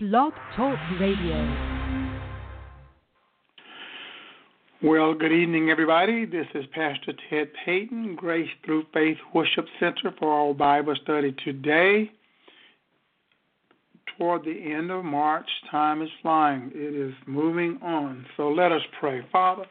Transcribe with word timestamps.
Blog 0.00 0.32
Talk 0.54 0.78
Radio. 1.00 1.42
Well, 4.80 5.12
good 5.12 5.32
evening, 5.32 5.70
everybody. 5.70 6.24
This 6.24 6.46
is 6.54 6.66
Pastor 6.72 7.14
Ted 7.28 7.48
Payton, 7.64 8.14
Grace 8.14 8.48
Through 8.64 8.84
Faith 8.94 9.16
Worship 9.34 9.66
Center 9.80 10.14
for 10.20 10.32
our 10.32 10.54
Bible 10.54 10.94
study 11.02 11.34
today. 11.44 12.12
Toward 14.16 14.44
the 14.44 14.72
end 14.72 14.92
of 14.92 15.04
March, 15.04 15.48
time 15.68 16.00
is 16.00 16.10
flying. 16.22 16.70
It 16.72 16.94
is 16.94 17.12
moving 17.26 17.80
on. 17.82 18.24
So 18.36 18.50
let 18.50 18.70
us 18.70 18.82
pray. 19.00 19.26
Father, 19.32 19.64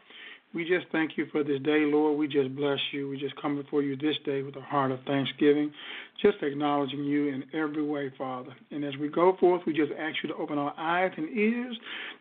we 0.54 0.68
just 0.68 0.86
thank 0.92 1.16
you 1.16 1.26
for 1.32 1.42
this 1.42 1.60
day, 1.60 1.86
Lord. 1.86 2.18
We 2.18 2.28
just 2.28 2.54
bless 2.54 2.78
you. 2.92 3.08
We 3.08 3.18
just 3.18 3.40
come 3.40 3.56
before 3.56 3.82
you 3.82 3.96
this 3.96 4.16
day 4.26 4.42
with 4.42 4.56
a 4.56 4.60
heart 4.60 4.90
of 4.90 5.00
thanksgiving, 5.06 5.72
just 6.20 6.38
acknowledging 6.42 7.04
you 7.04 7.28
in 7.28 7.44
every 7.54 7.82
way, 7.82 8.12
Father. 8.18 8.54
And 8.70 8.84
as 8.84 8.96
we 8.96 9.08
go 9.08 9.36
forth, 9.38 9.62
we 9.66 9.72
just 9.72 9.92
ask 9.98 10.16
you 10.22 10.28
to 10.30 10.34
open 10.36 10.58
our 10.58 10.74
eyes 10.76 11.12
and 11.16 11.28
ears 11.36 11.76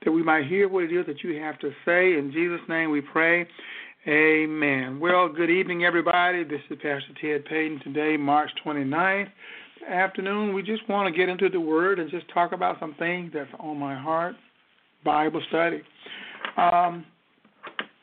that 0.05 0.11
we 0.11 0.21
might 0.21 0.45
hear 0.45 0.69
what 0.69 0.83
it 0.83 0.93
is 0.93 1.05
that 1.07 1.23
you 1.23 1.39
have 1.41 1.59
to 1.59 1.71
say. 1.85 2.17
In 2.17 2.31
Jesus' 2.31 2.61
name 2.69 2.91
we 2.91 3.01
pray. 3.01 3.47
Amen. 4.07 4.99
Well, 4.99 5.27
good 5.27 5.49
evening, 5.49 5.83
everybody. 5.83 6.43
This 6.43 6.61
is 6.69 6.77
Pastor 6.81 7.13
Ted 7.21 7.45
Payton 7.45 7.81
today, 7.83 8.15
March 8.17 8.49
29th 8.65 9.29
afternoon. 9.87 10.53
We 10.53 10.63
just 10.63 10.87
want 10.89 11.13
to 11.13 11.17
get 11.17 11.29
into 11.29 11.49
the 11.49 11.59
Word 11.59 11.99
and 11.99 12.09
just 12.09 12.25
talk 12.33 12.51
about 12.51 12.79
some 12.79 12.93
things 12.95 13.31
that's 13.33 13.49
on 13.59 13.77
my 13.77 13.95
heart. 13.95 14.35
Bible 15.03 15.41
study. 15.49 15.81
Um, 16.57 17.05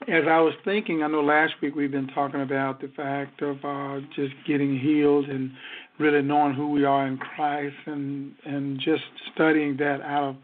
as 0.08 0.24
I 0.28 0.40
was 0.40 0.54
thinking, 0.64 1.02
I 1.02 1.08
know 1.08 1.22
last 1.22 1.54
week 1.62 1.74
we've 1.74 1.90
been 1.90 2.08
talking 2.08 2.42
about 2.42 2.80
the 2.80 2.88
fact 2.88 3.40
of 3.42 3.56
uh, 3.64 4.00
just 4.14 4.34
getting 4.46 4.78
healed 4.78 5.27
and 5.27 5.50
really 5.98 6.22
knowing 6.22 6.54
who 6.54 6.70
we 6.70 6.84
are 6.84 7.06
in 7.06 7.16
Christ, 7.16 7.77
and 7.86 8.32
and 8.44 8.78
just 8.80 9.02
studying 9.34 9.77
that 9.78 10.00
out 10.02 10.30
of 10.30 10.36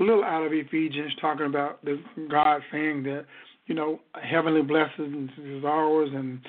a 0.00 0.02
little 0.02 0.24
out 0.24 0.44
of 0.44 0.52
Ephesians, 0.52 1.12
talking 1.20 1.46
about 1.46 1.84
the 1.84 2.02
God 2.30 2.60
saying 2.70 3.04
that 3.04 3.24
you 3.66 3.74
know 3.74 4.00
heavenly 4.22 4.62
blessings 4.62 5.30
is 5.42 5.64
ours, 5.64 6.10
and 6.12 6.40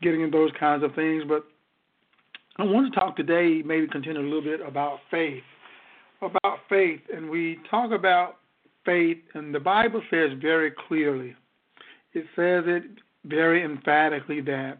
getting 0.00 0.22
in 0.22 0.30
those 0.30 0.50
kinds 0.58 0.84
of 0.84 0.94
things. 0.94 1.24
But 1.26 1.44
I 2.58 2.64
want 2.64 2.92
to 2.92 3.00
talk 3.00 3.16
today, 3.16 3.62
maybe 3.64 3.86
continue 3.88 4.20
a 4.20 4.22
little 4.22 4.42
bit 4.42 4.60
about 4.60 4.98
faith, 5.10 5.42
about 6.20 6.58
faith, 6.68 7.00
and 7.12 7.28
we 7.28 7.58
talk 7.70 7.90
about 7.90 8.36
faith, 8.84 9.18
and 9.34 9.54
the 9.54 9.60
Bible 9.60 10.02
says 10.10 10.30
very 10.40 10.72
clearly 10.88 11.34
it 12.14 12.24
says 12.36 12.64
it 12.66 12.84
very 13.24 13.64
emphatically 13.64 14.40
that 14.42 14.78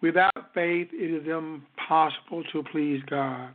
without 0.00 0.32
faith 0.54 0.88
it 0.92 1.22
is 1.22 1.26
impossible 1.26 2.44
to 2.52 2.62
please 2.70 3.02
God. 3.08 3.50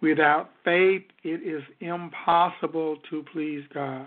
Without 0.00 0.50
faith 0.64 1.02
it 1.24 1.42
is 1.42 1.62
impossible 1.80 2.98
to 3.10 3.24
please 3.32 3.64
God. 3.72 4.06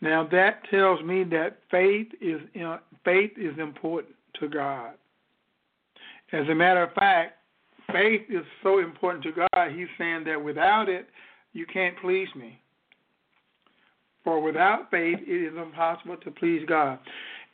Now 0.00 0.28
that 0.30 0.62
tells 0.70 1.02
me 1.02 1.24
that 1.24 1.58
faith 1.70 2.08
is 2.20 2.40
uh, 2.62 2.78
faith 3.04 3.32
is 3.36 3.58
important 3.58 4.14
to 4.40 4.48
God. 4.48 4.92
As 6.32 6.46
a 6.48 6.54
matter 6.54 6.82
of 6.82 6.92
fact, 6.92 7.38
faith 7.92 8.22
is 8.28 8.44
so 8.62 8.80
important 8.80 9.24
to 9.24 9.32
God. 9.32 9.72
He's 9.72 9.86
saying 9.96 10.24
that 10.24 10.42
without 10.42 10.88
it, 10.88 11.08
you 11.52 11.66
can't 11.66 11.96
please 11.98 12.28
me. 12.34 12.60
For 14.26 14.40
without 14.40 14.90
faith, 14.90 15.20
it 15.24 15.52
is 15.52 15.56
impossible 15.56 16.16
to 16.16 16.32
please 16.32 16.64
God. 16.66 16.98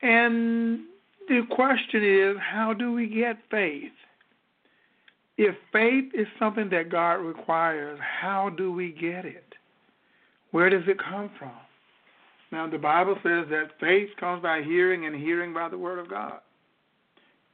And 0.01 0.81
the 1.29 1.43
question 1.51 2.03
is, 2.03 2.37
how 2.41 2.73
do 2.73 2.93
we 2.93 3.07
get 3.09 3.37
faith? 3.51 3.93
If 5.37 5.55
faith 5.71 6.07
is 6.15 6.27
something 6.39 6.71
that 6.71 6.89
God 6.91 7.17
requires, 7.17 8.01
how 8.01 8.49
do 8.49 8.73
we 8.73 8.93
get 8.93 9.27
it? 9.27 9.45
Where 10.53 10.71
does 10.71 10.85
it 10.87 10.97
come 10.99 11.31
from? 11.39 11.53
Now, 12.53 12.71
the 12.71 12.79
Bible 12.79 13.17
says 13.17 13.45
that 13.51 13.79
faith 13.79 14.09
comes 14.19 14.43
by 14.43 14.63
hearing, 14.63 15.05
and 15.05 15.15
hearing 15.15 15.53
by 15.53 15.69
the 15.69 15.77
Word 15.77 15.99
of 15.99 16.09
God. 16.09 16.39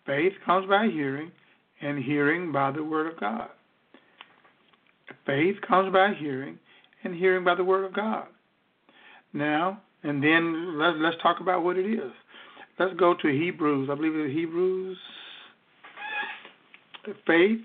Faith 0.06 0.34
comes 0.47 0.69
by 0.69 0.87
hearing, 0.87 1.32
and 1.81 1.98
hearing 1.98 2.53
by 2.53 2.71
the 2.71 2.84
Word 2.84 3.12
of 3.12 3.19
God. 3.19 3.48
Faith 5.26 5.56
comes 5.66 5.92
by 5.92 6.15
hearing, 6.15 6.56
and 7.03 7.16
hearing 7.16 7.42
by 7.42 7.56
the 7.56 7.65
Word 7.65 7.84
of 7.84 7.92
God 7.92 8.28
now, 9.33 9.81
and 10.03 10.22
then 10.22 10.78
let's 10.78 10.97
let's 11.00 11.16
talk 11.22 11.41
about 11.41 11.65
what 11.65 11.77
it 11.77 11.91
is. 11.91 12.12
Let's 12.78 12.94
go 12.94 13.15
to 13.21 13.28
Hebrews. 13.28 13.89
I 13.91 13.94
believe 13.94 14.15
it's 14.15 14.34
Hebrews. 14.34 14.99
Faith. 17.27 17.61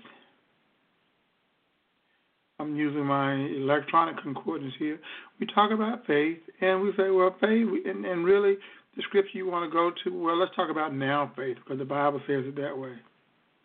I'm 2.58 2.76
using 2.76 3.04
my 3.04 3.34
electronic 3.34 4.22
concordance 4.22 4.72
here. 4.78 4.98
We 5.40 5.46
talk 5.46 5.70
about 5.72 6.06
faith, 6.06 6.38
and 6.60 6.80
we 6.82 6.92
say, 6.96 7.10
well, 7.10 7.34
faith, 7.40 7.66
and, 7.84 8.04
and 8.04 8.24
really, 8.24 8.56
the 8.96 9.02
scripture 9.02 9.36
you 9.36 9.46
want 9.46 9.68
to 9.68 9.74
go 9.74 9.90
to, 10.04 10.24
well, 10.24 10.38
let's 10.38 10.54
talk 10.54 10.70
about 10.70 10.94
now 10.94 11.32
faith, 11.36 11.56
because 11.62 11.78
the 11.78 11.84
Bible 11.84 12.20
says 12.26 12.44
it 12.46 12.56
that 12.56 12.78
way. 12.78 12.94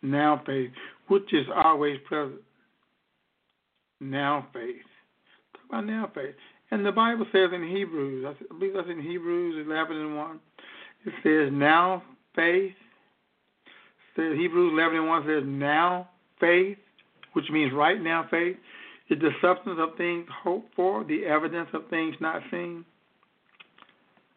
Now 0.02 0.42
faith, 0.44 0.70
which 1.08 1.32
is 1.32 1.46
always 1.54 1.98
present. 2.06 2.40
Now 4.00 4.48
faith. 4.52 4.82
Talk 5.54 5.64
about 5.68 5.86
now 5.86 6.10
faith. 6.14 6.34
And 6.70 6.86
the 6.86 6.92
Bible 6.92 7.26
says 7.32 7.50
in 7.52 7.68
Hebrews, 7.68 8.24
I 8.28 8.54
believe 8.54 8.74
that's 8.74 8.88
in 8.88 9.00
Hebrews 9.00 9.66
11 9.66 9.96
and 9.96 10.16
1, 10.16 10.40
it 11.06 11.12
says, 11.22 11.52
now 11.52 12.02
faith. 12.36 12.72
Says 14.16 14.36
Hebrews 14.36 14.72
11 14.74 14.98
and 14.98 15.08
1 15.08 15.24
says, 15.26 15.42
now 15.46 16.08
faith, 16.38 16.78
which 17.32 17.50
means 17.50 17.72
right 17.72 18.00
now 18.00 18.26
faith, 18.30 18.56
is 19.08 19.18
the 19.18 19.30
substance 19.42 19.78
of 19.80 19.96
things 19.96 20.26
hoped 20.42 20.74
for, 20.76 21.02
the 21.04 21.24
evidence 21.24 21.68
of 21.74 21.88
things 21.90 22.14
not 22.20 22.42
seen. 22.50 22.84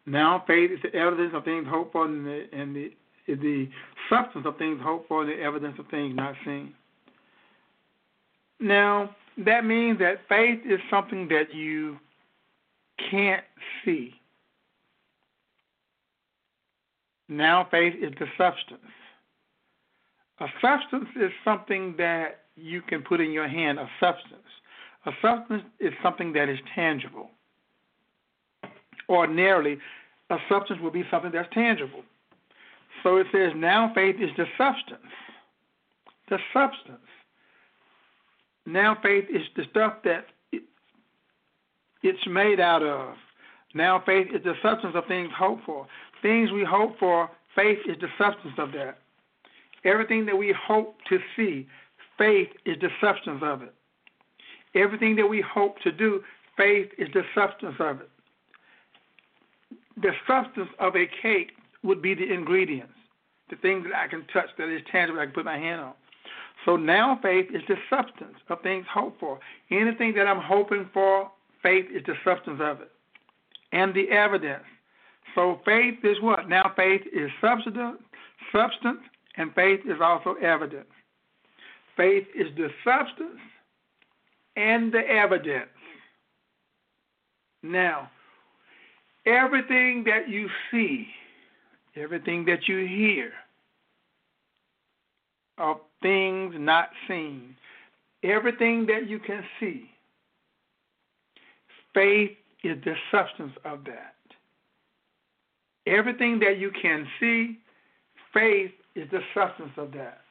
Now 0.05 0.44
faith 0.47 0.71
is 0.71 0.79
the 0.81 0.94
evidence 0.95 1.33
of 1.35 1.44
things 1.45 1.67
hoped 1.69 1.91
for, 1.91 2.05
and 2.05 2.25
the, 2.25 2.45
and 2.51 2.75
the, 2.75 2.91
the 3.27 3.69
substance 4.09 4.45
of 4.47 4.57
things 4.57 4.79
hoped 4.81 5.07
for, 5.07 5.25
the 5.25 5.39
evidence 5.39 5.75
of 5.77 5.88
things 5.89 6.15
not 6.15 6.33
seen. 6.44 6.73
Now, 8.59 9.15
that 9.45 9.65
means 9.65 10.00
that 10.00 10.21
faith 10.29 10.59
is 10.65 10.79
something 10.89 11.27
that 11.27 11.53
you 11.53 11.97
can't 13.09 13.43
see. 13.83 14.13
Now 17.29 17.67
faith 17.71 17.95
is 18.01 18.13
the 18.19 18.27
substance. 18.37 18.81
A 20.39 20.47
substance 20.61 21.07
is 21.15 21.31
something 21.43 21.95
that 21.97 22.41
you 22.55 22.81
can 22.81 23.01
put 23.01 23.21
in 23.21 23.31
your 23.31 23.47
hand, 23.47 23.79
a 23.79 23.89
substance. 23.99 24.41
A 25.05 25.11
substance 25.21 25.63
is 25.79 25.93
something 26.01 26.33
that 26.33 26.49
is 26.49 26.59
tangible. 26.75 27.29
Ordinarily, 29.09 29.77
a 30.29 30.37
substance 30.49 30.79
will 30.81 30.91
be 30.91 31.03
something 31.11 31.31
that's 31.31 31.53
tangible. 31.53 32.03
So 33.03 33.17
it 33.17 33.27
says, 33.31 33.51
now 33.55 33.91
faith 33.93 34.15
is 34.19 34.29
the 34.37 34.45
substance. 34.57 35.01
The 36.29 36.39
substance. 36.53 36.99
Now 38.65 38.97
faith 39.03 39.25
is 39.29 39.43
the 39.55 39.65
stuff 39.69 39.95
that 40.05 40.27
it's 42.03 42.25
made 42.27 42.59
out 42.59 42.83
of. 42.83 43.15
Now 43.73 44.03
faith 44.05 44.27
is 44.33 44.43
the 44.43 44.53
substance 44.61 44.93
of 44.95 45.05
things 45.07 45.29
hoped 45.35 45.65
for. 45.65 45.87
Things 46.21 46.51
we 46.51 46.63
hope 46.63 46.99
for, 46.99 47.29
faith 47.55 47.79
is 47.87 47.97
the 47.99 48.07
substance 48.17 48.53
of 48.57 48.71
that. 48.73 48.99
Everything 49.83 50.25
that 50.27 50.37
we 50.37 50.53
hope 50.67 50.95
to 51.09 51.19
see, 51.35 51.67
faith 52.17 52.49
is 52.65 52.77
the 52.79 52.89
substance 53.01 53.41
of 53.43 53.63
it. 53.63 53.73
Everything 54.75 55.15
that 55.15 55.27
we 55.27 55.41
hope 55.41 55.79
to 55.81 55.91
do, 55.91 56.21
faith 56.57 56.89
is 56.97 57.09
the 57.13 57.23
substance 57.35 57.75
of 57.79 58.01
it. 58.01 58.09
The 60.01 60.11
substance 60.27 60.69
of 60.79 60.95
a 60.95 61.07
cake 61.21 61.51
would 61.83 62.01
be 62.01 62.15
the 62.15 62.31
ingredients, 62.31 62.93
the 63.49 63.55
things 63.57 63.85
that 63.85 63.95
I 63.95 64.07
can 64.07 64.25
touch, 64.33 64.49
that 64.57 64.69
is 64.69 64.81
tangible, 64.91 65.19
I 65.19 65.25
can 65.25 65.33
put 65.33 65.45
my 65.45 65.57
hand 65.57 65.81
on. 65.81 65.93
So 66.65 66.77
now 66.77 67.19
faith 67.21 67.47
is 67.53 67.61
the 67.67 67.75
substance 67.89 68.37
of 68.49 68.61
things 68.61 68.85
hoped 68.91 69.19
for. 69.19 69.39
Anything 69.69 70.13
that 70.15 70.27
I'm 70.27 70.41
hoping 70.41 70.89
for, 70.93 71.29
faith 71.63 71.85
is 71.94 72.03
the 72.06 72.13
substance 72.24 72.60
of 72.62 72.81
it 72.81 72.92
and 73.71 73.94
the 73.94 74.10
evidence. 74.10 74.63
So 75.33 75.60
faith 75.65 75.95
is 76.04 76.21
what? 76.21 76.48
Now 76.48 76.71
faith 76.75 77.01
is 77.12 77.31
substance, 77.42 77.98
substance, 78.51 79.00
and 79.38 79.54
faith 79.56 79.80
is 79.86 80.00
also 80.01 80.36
evidence. 80.36 80.86
Faith 81.98 82.27
is 82.36 82.48
the 82.56 82.69
substance 82.83 83.39
and 84.56 84.92
the 84.92 85.00
evidence. 85.00 85.69
Now, 87.63 88.12
everything 89.25 90.04
that 90.06 90.27
you 90.27 90.50
see, 90.69 91.07
everything 91.95 92.45
that 92.45 92.68
you 92.68 92.86
hear 92.86 93.31
of 95.57 95.77
things 96.01 96.56
not 96.57 96.89
seen, 97.07 97.56
everything 98.24 98.86
that 98.88 99.07
you 99.07 99.19
can 99.19 99.44
see, 99.59 99.89
Faith 101.94 102.31
is 102.63 102.78
the 102.84 102.95
substance 103.12 103.54
of 103.66 103.84
that. 103.86 104.16
Everything 105.86 106.40
that 106.40 106.57
you 106.57 106.72
can 106.81 107.06
see, 107.19 107.60
faith 108.34 108.72
is 108.95 109.10
the 109.12 109.19
substance 109.34 109.72
of 109.78 109.92
that. 109.92 110.22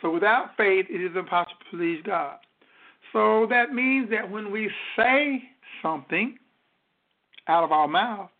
So 0.00 0.12
without 0.12 0.56
faith, 0.56 0.86
it 0.90 1.02
is 1.02 1.16
impossible 1.16 1.56
to 1.70 1.76
please 1.76 2.00
God. 2.04 2.36
So 3.12 3.46
that 3.50 3.72
means 3.72 4.10
that 4.10 4.30
when 4.30 4.50
we 4.52 4.70
say 4.96 5.42
something 5.82 6.38
out 7.48 7.64
of 7.64 7.72
our 7.72 7.88
mouth, 7.88 8.30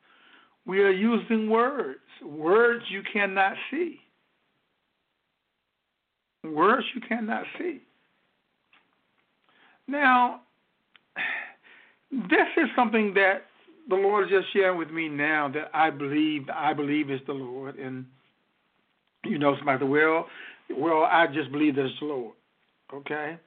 we 0.67 0.81
are 0.81 0.93
using 0.93 1.49
words, 1.49 2.01
words 2.23 2.85
you 2.91 3.03
cannot 3.11 3.55
see. 3.71 4.01
Words 6.45 6.85
you 6.95 7.01
cannot 7.01 7.45
see. 7.59 7.81
Now, 9.89 10.43
this 12.11 12.49
is 12.57 12.69
something 12.75 13.15
that 13.15 13.45
the 13.89 13.97
Lord 13.97 14.25
is 14.27 14.31
just 14.31 14.53
sharing 14.53 14.79
with 14.79 14.91
me 14.91 15.09
now 15.09 15.49
that 15.49 15.71
I 15.75 15.91
believe 15.91 16.49
I 16.55 16.73
believe 16.73 17.11
is 17.11 17.21
the 17.27 17.33
Lord, 17.33 17.77
and 17.79 18.07
you 19.25 19.39
know 19.39 19.57
somebody 19.57 19.85
well, 19.85 20.27
well 20.71 21.05
I 21.05 21.27
just 21.27 21.51
believe 21.53 21.77
that 21.77 21.87
it's 21.87 22.01
the 22.01 22.07
Lord. 22.07 22.35
Okay, 22.93 23.39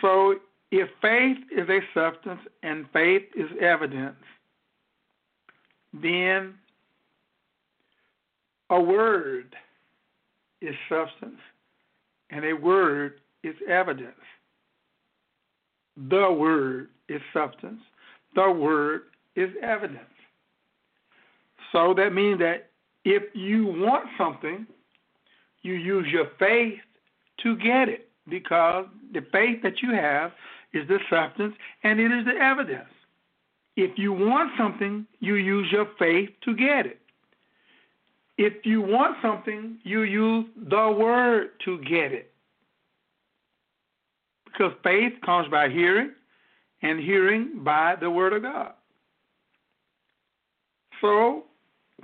so 0.00 0.36
if 0.70 0.88
faith 1.02 1.36
is 1.50 1.68
a 1.68 1.80
substance 1.92 2.40
and 2.62 2.86
faith 2.92 3.22
is 3.36 3.50
evidence, 3.60 4.16
then 5.92 6.54
a 8.70 8.80
word 8.80 9.54
is 10.62 10.74
substance 10.88 11.40
and 12.30 12.44
a 12.44 12.54
word 12.54 13.20
is 13.44 13.54
evidence. 13.68 14.14
The 15.96 16.32
word 16.32 16.88
is 17.08 17.20
substance. 17.32 17.80
The 18.34 18.50
word 18.50 19.02
is 19.36 19.50
evidence. 19.62 19.98
So 21.72 21.94
that 21.94 22.12
means 22.12 22.38
that 22.40 22.70
if 23.04 23.22
you 23.34 23.66
want 23.66 24.06
something, 24.16 24.66
you 25.62 25.74
use 25.74 26.06
your 26.10 26.28
faith 26.38 26.78
to 27.42 27.56
get 27.56 27.88
it 27.88 28.08
because 28.28 28.86
the 29.12 29.24
faith 29.32 29.62
that 29.62 29.82
you 29.82 29.92
have 29.92 30.32
is 30.72 30.86
the 30.88 30.98
substance 31.10 31.54
and 31.82 32.00
it 32.00 32.12
is 32.12 32.24
the 32.24 32.40
evidence. 32.40 32.88
If 33.76 33.98
you 33.98 34.12
want 34.12 34.52
something, 34.58 35.06
you 35.20 35.34
use 35.34 35.68
your 35.72 35.88
faith 35.98 36.30
to 36.44 36.54
get 36.54 36.86
it. 36.86 37.00
If 38.38 38.64
you 38.64 38.80
want 38.80 39.16
something, 39.22 39.78
you 39.82 40.02
use 40.02 40.46
the 40.56 40.90
word 40.90 41.50
to 41.64 41.78
get 41.78 42.12
it. 42.12 42.31
Because 44.52 44.72
faith 44.82 45.14
comes 45.24 45.48
by 45.48 45.68
hearing, 45.68 46.12
and 46.82 47.00
hearing 47.00 47.62
by 47.64 47.96
the 48.00 48.10
word 48.10 48.32
of 48.32 48.42
God. 48.42 48.72
So, 51.00 51.44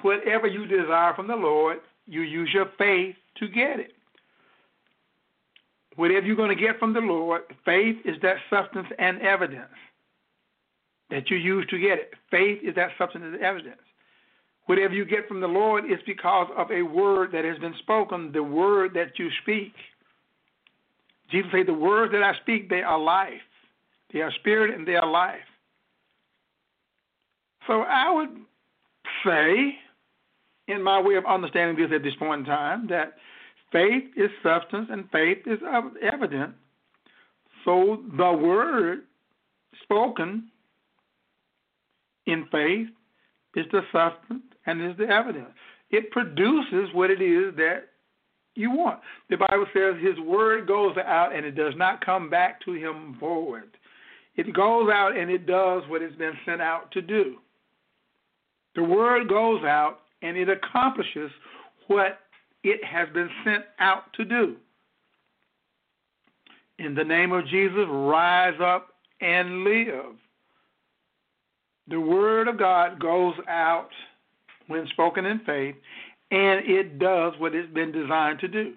whatever 0.02 0.46
you 0.46 0.66
desire 0.66 1.14
from 1.14 1.28
the 1.28 1.36
Lord, 1.36 1.78
you 2.06 2.22
use 2.22 2.50
your 2.52 2.70
faith 2.78 3.16
to 3.38 3.48
get 3.48 3.80
it. 3.80 3.92
Whatever 5.96 6.26
you're 6.26 6.36
going 6.36 6.56
to 6.56 6.62
get 6.62 6.78
from 6.78 6.94
the 6.94 7.00
Lord, 7.00 7.42
faith 7.64 7.96
is 8.04 8.16
that 8.22 8.36
substance 8.50 8.86
and 8.98 9.20
evidence 9.20 9.66
that 11.10 11.30
you 11.30 11.36
use 11.36 11.66
to 11.70 11.78
get 11.78 11.98
it. 11.98 12.14
Faith 12.30 12.60
is 12.62 12.74
that 12.76 12.90
substance 12.98 13.24
and 13.26 13.42
evidence. 13.42 13.80
Whatever 14.66 14.94
you 14.94 15.04
get 15.04 15.26
from 15.26 15.40
the 15.40 15.48
Lord 15.48 15.84
is 15.86 15.98
because 16.06 16.48
of 16.56 16.70
a 16.70 16.82
word 16.82 17.32
that 17.32 17.44
has 17.44 17.58
been 17.58 17.74
spoken, 17.78 18.30
the 18.32 18.42
word 18.42 18.92
that 18.94 19.18
you 19.18 19.28
speak. 19.42 19.72
Jesus 21.30 21.50
said, 21.52 21.66
The 21.66 21.74
words 21.74 22.12
that 22.12 22.22
I 22.22 22.34
speak, 22.40 22.68
they 22.68 22.82
are 22.82 22.98
life. 22.98 23.40
They 24.12 24.20
are 24.20 24.32
spirit 24.32 24.74
and 24.74 24.86
they 24.86 24.96
are 24.96 25.10
life. 25.10 25.38
So 27.66 27.82
I 27.82 28.10
would 28.10 28.30
say, 29.24 29.74
in 30.68 30.82
my 30.82 31.00
way 31.00 31.16
of 31.16 31.26
understanding 31.26 31.76
this 31.76 31.94
at 31.94 32.02
this 32.02 32.14
point 32.18 32.40
in 32.40 32.46
time, 32.46 32.86
that 32.88 33.14
faith 33.70 34.04
is 34.16 34.30
substance 34.42 34.88
and 34.90 35.10
faith 35.10 35.38
is 35.46 35.58
evident. 36.02 36.54
So 37.64 38.02
the 38.16 38.32
word 38.32 39.00
spoken 39.82 40.48
in 42.26 42.46
faith 42.50 42.88
is 43.54 43.66
the 43.72 43.82
substance 43.92 44.42
and 44.66 44.82
is 44.82 44.96
the 44.96 45.08
evidence. 45.08 45.50
It 45.90 46.10
produces 46.10 46.88
what 46.92 47.10
it 47.10 47.20
is 47.20 47.54
that 47.56 47.88
you 48.58 48.70
want. 48.70 49.00
The 49.30 49.36
Bible 49.36 49.66
says 49.72 49.94
his 50.02 50.18
word 50.18 50.66
goes 50.66 50.96
out 50.96 51.34
and 51.34 51.46
it 51.46 51.52
does 51.52 51.74
not 51.76 52.04
come 52.04 52.28
back 52.28 52.60
to 52.64 52.72
him 52.72 53.16
void. 53.20 53.76
It 54.36 54.52
goes 54.52 54.88
out 54.90 55.16
and 55.16 55.30
it 55.30 55.46
does 55.46 55.82
what 55.88 56.02
it's 56.02 56.16
been 56.16 56.34
sent 56.44 56.60
out 56.60 56.90
to 56.92 57.02
do. 57.02 57.36
The 58.74 58.82
word 58.82 59.28
goes 59.28 59.64
out 59.64 60.00
and 60.22 60.36
it 60.36 60.48
accomplishes 60.48 61.30
what 61.86 62.20
it 62.64 62.84
has 62.84 63.08
been 63.14 63.30
sent 63.44 63.64
out 63.78 64.12
to 64.14 64.24
do. 64.24 64.56
In 66.78 66.94
the 66.94 67.04
name 67.04 67.32
of 67.32 67.46
Jesus, 67.46 67.86
rise 67.88 68.58
up 68.60 68.90
and 69.20 69.64
live. 69.64 70.14
The 71.88 72.00
word 72.00 72.48
of 72.48 72.58
God 72.58 73.00
goes 73.00 73.34
out 73.48 73.88
when 74.68 74.86
spoken 74.88 75.24
in 75.24 75.40
faith, 75.40 75.74
and 76.30 76.66
it 76.66 76.98
does 76.98 77.32
what 77.38 77.54
it's 77.54 77.72
been 77.72 77.92
designed 77.92 78.40
to 78.40 78.48
do. 78.48 78.74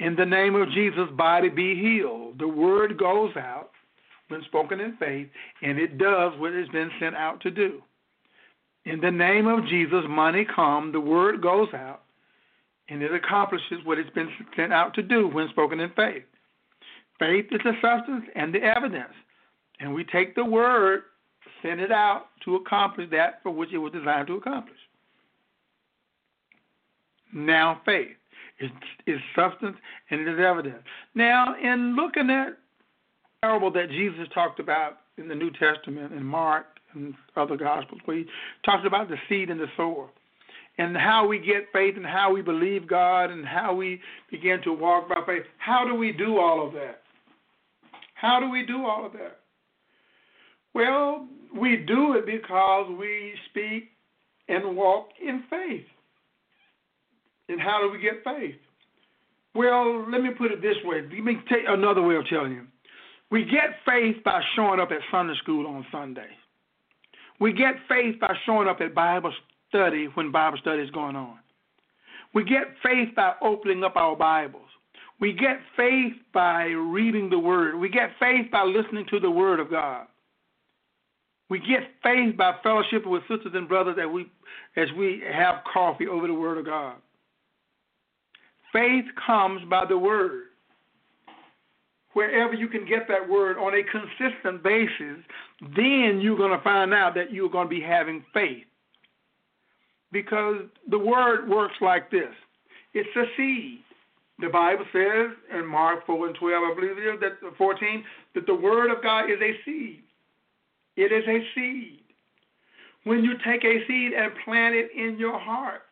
In 0.00 0.14
the 0.14 0.26
name 0.26 0.54
of 0.54 0.70
Jesus, 0.70 1.08
body 1.16 1.48
be 1.48 1.74
healed. 1.74 2.38
The 2.38 2.46
word 2.46 2.96
goes 2.98 3.36
out 3.36 3.70
when 4.28 4.42
spoken 4.44 4.78
in 4.78 4.96
faith, 4.98 5.28
and 5.62 5.78
it 5.78 5.98
does 5.98 6.32
what 6.38 6.52
it's 6.52 6.70
been 6.70 6.90
sent 7.00 7.16
out 7.16 7.40
to 7.40 7.50
do. 7.50 7.82
In 8.84 9.00
the 9.00 9.10
name 9.10 9.46
of 9.46 9.66
Jesus, 9.66 10.04
money 10.08 10.46
come, 10.54 10.92
the 10.92 11.00
word 11.00 11.42
goes 11.42 11.68
out, 11.74 12.02
and 12.88 13.02
it 13.02 13.12
accomplishes 13.12 13.78
what 13.84 13.98
it's 13.98 14.10
been 14.10 14.30
sent 14.56 14.72
out 14.72 14.94
to 14.94 15.02
do 15.02 15.28
when 15.28 15.48
spoken 15.48 15.80
in 15.80 15.90
faith. 15.90 16.22
Faith 17.18 17.46
is 17.50 17.60
the 17.64 17.72
substance 17.82 18.24
and 18.36 18.54
the 18.54 18.62
evidence. 18.62 19.12
And 19.80 19.92
we 19.92 20.04
take 20.04 20.34
the 20.34 20.44
word, 20.44 21.02
send 21.62 21.80
it 21.80 21.92
out 21.92 22.26
to 22.44 22.56
accomplish 22.56 23.10
that 23.10 23.40
for 23.42 23.50
which 23.50 23.72
it 23.72 23.78
was 23.78 23.92
designed 23.92 24.28
to 24.28 24.36
accomplish. 24.36 24.77
Now, 27.32 27.80
faith 27.84 28.16
is, 28.60 28.70
substance 29.34 29.76
and 30.10 30.20
it 30.20 30.28
is 30.28 30.40
evidence. 30.40 30.82
Now, 31.14 31.54
in 31.62 31.94
looking 31.96 32.30
at 32.30 32.58
parable 33.42 33.70
that 33.72 33.90
Jesus 33.90 34.26
talked 34.34 34.60
about 34.60 34.98
in 35.16 35.28
the 35.28 35.34
New 35.34 35.50
Testament 35.52 36.12
in 36.12 36.24
Mark 36.24 36.66
and 36.94 37.14
other 37.36 37.56
Gospels, 37.56 38.00
where 38.04 38.18
he 38.18 38.26
talks 38.64 38.84
about 38.86 39.08
the 39.08 39.16
seed 39.28 39.50
and 39.50 39.60
the 39.60 39.66
sower, 39.76 40.08
and 40.78 40.96
how 40.96 41.26
we 41.26 41.38
get 41.38 41.66
faith 41.72 41.96
and 41.96 42.06
how 42.06 42.32
we 42.32 42.40
believe 42.40 42.86
God 42.86 43.30
and 43.30 43.44
how 43.44 43.74
we 43.74 44.00
begin 44.30 44.62
to 44.62 44.72
walk 44.72 45.08
by 45.08 45.20
faith. 45.26 45.42
How 45.58 45.84
do 45.84 45.94
we 45.94 46.12
do 46.12 46.38
all 46.38 46.64
of 46.64 46.72
that? 46.74 47.02
How 48.14 48.40
do 48.40 48.48
we 48.48 48.64
do 48.64 48.86
all 48.86 49.04
of 49.04 49.12
that? 49.12 49.40
Well, 50.74 51.26
we 51.54 51.76
do 51.76 52.14
it 52.14 52.26
because 52.26 52.90
we 52.98 53.34
speak 53.50 53.90
and 54.48 54.76
walk 54.76 55.08
in 55.20 55.42
faith. 55.50 55.86
And 57.48 57.60
how 57.60 57.80
do 57.80 57.90
we 57.90 57.98
get 57.98 58.22
faith? 58.24 58.56
Well, 59.54 60.08
let 60.10 60.22
me 60.22 60.30
put 60.36 60.52
it 60.52 60.62
this 60.62 60.76
way. 60.84 61.02
Let 61.02 61.24
me 61.24 61.38
take 61.48 61.64
another 61.66 62.02
way 62.02 62.16
of 62.16 62.26
telling 62.28 62.52
you. 62.52 62.66
We 63.30 63.44
get 63.44 63.76
faith 63.86 64.16
by 64.24 64.40
showing 64.54 64.80
up 64.80 64.90
at 64.90 65.00
Sunday 65.10 65.34
school 65.42 65.66
on 65.66 65.84
Sunday. 65.90 66.28
We 67.40 67.52
get 67.52 67.74
faith 67.88 68.18
by 68.20 68.34
showing 68.46 68.68
up 68.68 68.80
at 68.80 68.94
Bible 68.94 69.32
study 69.68 70.08
when 70.14 70.32
Bible 70.32 70.58
study 70.58 70.82
is 70.82 70.90
going 70.90 71.16
on. 71.16 71.38
We 72.34 72.44
get 72.44 72.74
faith 72.82 73.14
by 73.14 73.34
opening 73.42 73.84
up 73.84 73.96
our 73.96 74.16
Bibles. 74.16 74.68
We 75.20 75.32
get 75.32 75.58
faith 75.76 76.12
by 76.32 76.64
reading 76.66 77.30
the 77.30 77.38
Word. 77.38 77.76
We 77.76 77.88
get 77.88 78.10
faith 78.20 78.50
by 78.50 78.62
listening 78.62 79.06
to 79.10 79.18
the 79.18 79.30
Word 79.30 79.60
of 79.60 79.70
God. 79.70 80.06
We 81.50 81.58
get 81.58 81.90
faith 82.02 82.36
by 82.36 82.54
fellowship 82.62 83.06
with 83.06 83.22
sisters 83.22 83.52
and 83.54 83.68
brothers 83.68 83.96
as 84.00 84.08
we, 84.12 84.30
as 84.76 84.88
we 84.96 85.22
have 85.32 85.64
coffee 85.72 86.06
over 86.06 86.26
the 86.26 86.34
Word 86.34 86.58
of 86.58 86.66
God. 86.66 86.96
Faith 88.72 89.04
comes 89.26 89.62
by 89.68 89.84
the 89.88 89.98
Word. 89.98 90.44
Wherever 92.14 92.54
you 92.54 92.68
can 92.68 92.84
get 92.86 93.06
that 93.08 93.28
word 93.28 93.58
on 93.58 93.74
a 93.74 93.82
consistent 93.84 94.62
basis, 94.62 95.22
then 95.76 96.20
you're 96.20 96.36
going 96.36 96.56
to 96.56 96.64
find 96.64 96.92
out 96.92 97.14
that 97.14 97.32
you're 97.32 97.50
going 97.50 97.66
to 97.66 97.70
be 97.70 97.80
having 97.80 98.24
faith. 98.34 98.64
Because 100.10 100.62
the 100.90 100.98
word 100.98 101.48
works 101.48 101.76
like 101.80 102.10
this 102.10 102.34
it's 102.94 103.08
a 103.16 103.24
seed. 103.36 103.80
The 104.40 104.48
Bible 104.48 104.84
says 104.92 105.36
in 105.52 105.66
Mark 105.66 106.06
4 106.06 106.28
and 106.28 106.36
12, 106.36 106.62
I 106.62 106.74
believe 106.74 106.98
it 106.98 107.14
is, 107.14 107.20
that 107.20 107.46
uh, 107.46 107.50
14, 107.58 108.04
that 108.34 108.46
the 108.46 108.54
word 108.54 108.90
of 108.90 109.02
God 109.02 109.24
is 109.24 109.38
a 109.42 109.52
seed. 109.64 110.02
It 110.96 111.12
is 111.12 111.24
a 111.28 111.38
seed. 111.54 112.00
When 113.04 113.24
you 113.24 113.34
take 113.44 113.64
a 113.64 113.86
seed 113.86 114.12
and 114.12 114.32
plant 114.44 114.74
it 114.74 114.90
in 114.96 115.18
your 115.18 115.38
heart, 115.38 115.82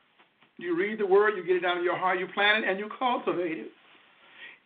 you 0.58 0.76
read 0.76 0.98
the 0.98 1.06
word, 1.06 1.36
you 1.36 1.44
get 1.44 1.56
it 1.56 1.60
down 1.60 1.78
in 1.78 1.84
your 1.84 1.96
heart, 1.96 2.18
you 2.18 2.26
plant 2.28 2.64
it, 2.64 2.68
and 2.68 2.78
you 2.78 2.88
cultivate 2.98 3.58
it. 3.58 3.70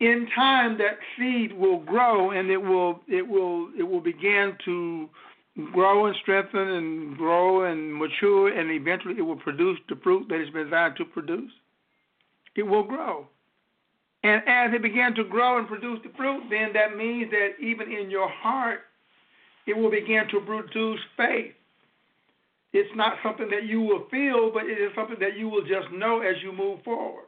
In 0.01 0.29
time, 0.35 0.79
that 0.79 0.99
seed 1.19 1.53
will 1.53 1.81
grow, 1.81 2.31
and 2.31 2.51
it 2.51 2.57
will 2.57 3.01
it 3.07 3.27
will 3.27 3.69
it 3.79 3.83
will 3.83 4.01
begin 4.01 4.57
to 4.65 5.09
grow 5.73 6.07
and 6.07 6.17
strengthen 6.23 6.69
and 6.69 7.17
grow 7.19 7.71
and 7.71 7.95
mature, 7.95 8.49
and 8.49 8.71
eventually 8.71 9.17
it 9.19 9.23
will 9.23 9.37
produce 9.37 9.79
the 9.89 9.97
fruit 9.97 10.27
that 10.29 10.41
it's 10.41 10.51
been 10.51 10.65
designed 10.65 10.97
to 10.97 11.05
produce. 11.05 11.53
It 12.57 12.63
will 12.63 12.83
grow. 12.83 13.27
And 14.23 14.43
as 14.47 14.73
it 14.75 14.83
began 14.83 15.15
to 15.15 15.25
grow 15.25 15.59
and 15.59 15.67
produce 15.67 16.01
the 16.03 16.11
fruit, 16.17 16.45
then 16.51 16.73
that 16.75 16.97
means 16.97 17.31
that 17.31 17.53
even 17.61 17.91
in 17.91 18.11
your 18.11 18.29
heart, 18.29 18.81
it 19.67 19.77
will 19.77 19.91
begin 19.91 20.29
to 20.31 20.41
produce 20.41 21.01
faith. 21.17 21.53
It's 22.73 22.91
not 22.95 23.15
something 23.23 23.49
that 23.51 23.65
you 23.65 23.81
will 23.81 24.07
feel, 24.11 24.53
but 24.53 24.65
it 24.65 24.79
is 24.79 24.93
something 24.95 25.19
that 25.21 25.37
you 25.37 25.49
will 25.49 25.63
just 25.63 25.91
know 25.93 26.21
as 26.21 26.37
you 26.43 26.53
move 26.53 26.83
forward. 26.85 27.27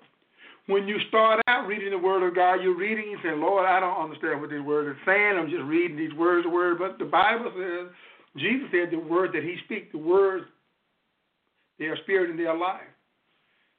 When 0.66 0.86
you 0.86 0.98
start 1.08 1.40
out 1.48 1.66
reading 1.66 1.90
the 1.90 1.98
Word 1.98 2.26
of 2.26 2.36
God, 2.36 2.62
you're 2.62 2.76
reading, 2.76 3.10
you 3.10 3.18
say, 3.22 3.34
Lord, 3.34 3.66
I 3.66 3.80
don't 3.80 4.00
understand 4.00 4.40
what 4.40 4.50
these 4.50 4.62
words 4.62 4.96
are 4.96 5.04
saying. 5.04 5.36
I'm 5.36 5.50
just 5.50 5.64
reading 5.64 5.96
these 5.96 6.14
words, 6.14 6.44
the 6.44 6.50
word. 6.50 6.78
But 6.78 6.98
the 6.98 7.04
Bible 7.04 7.50
says, 7.56 7.90
Jesus 8.36 8.68
said 8.70 8.92
the 8.92 8.98
word 8.98 9.32
that 9.34 9.42
He 9.42 9.56
speaks, 9.64 9.90
the 9.90 9.98
words, 9.98 10.44
they 11.80 11.86
are 11.86 11.96
spirit 12.04 12.30
and 12.30 12.38
they 12.38 12.46
are 12.46 12.56
life. 12.56 12.86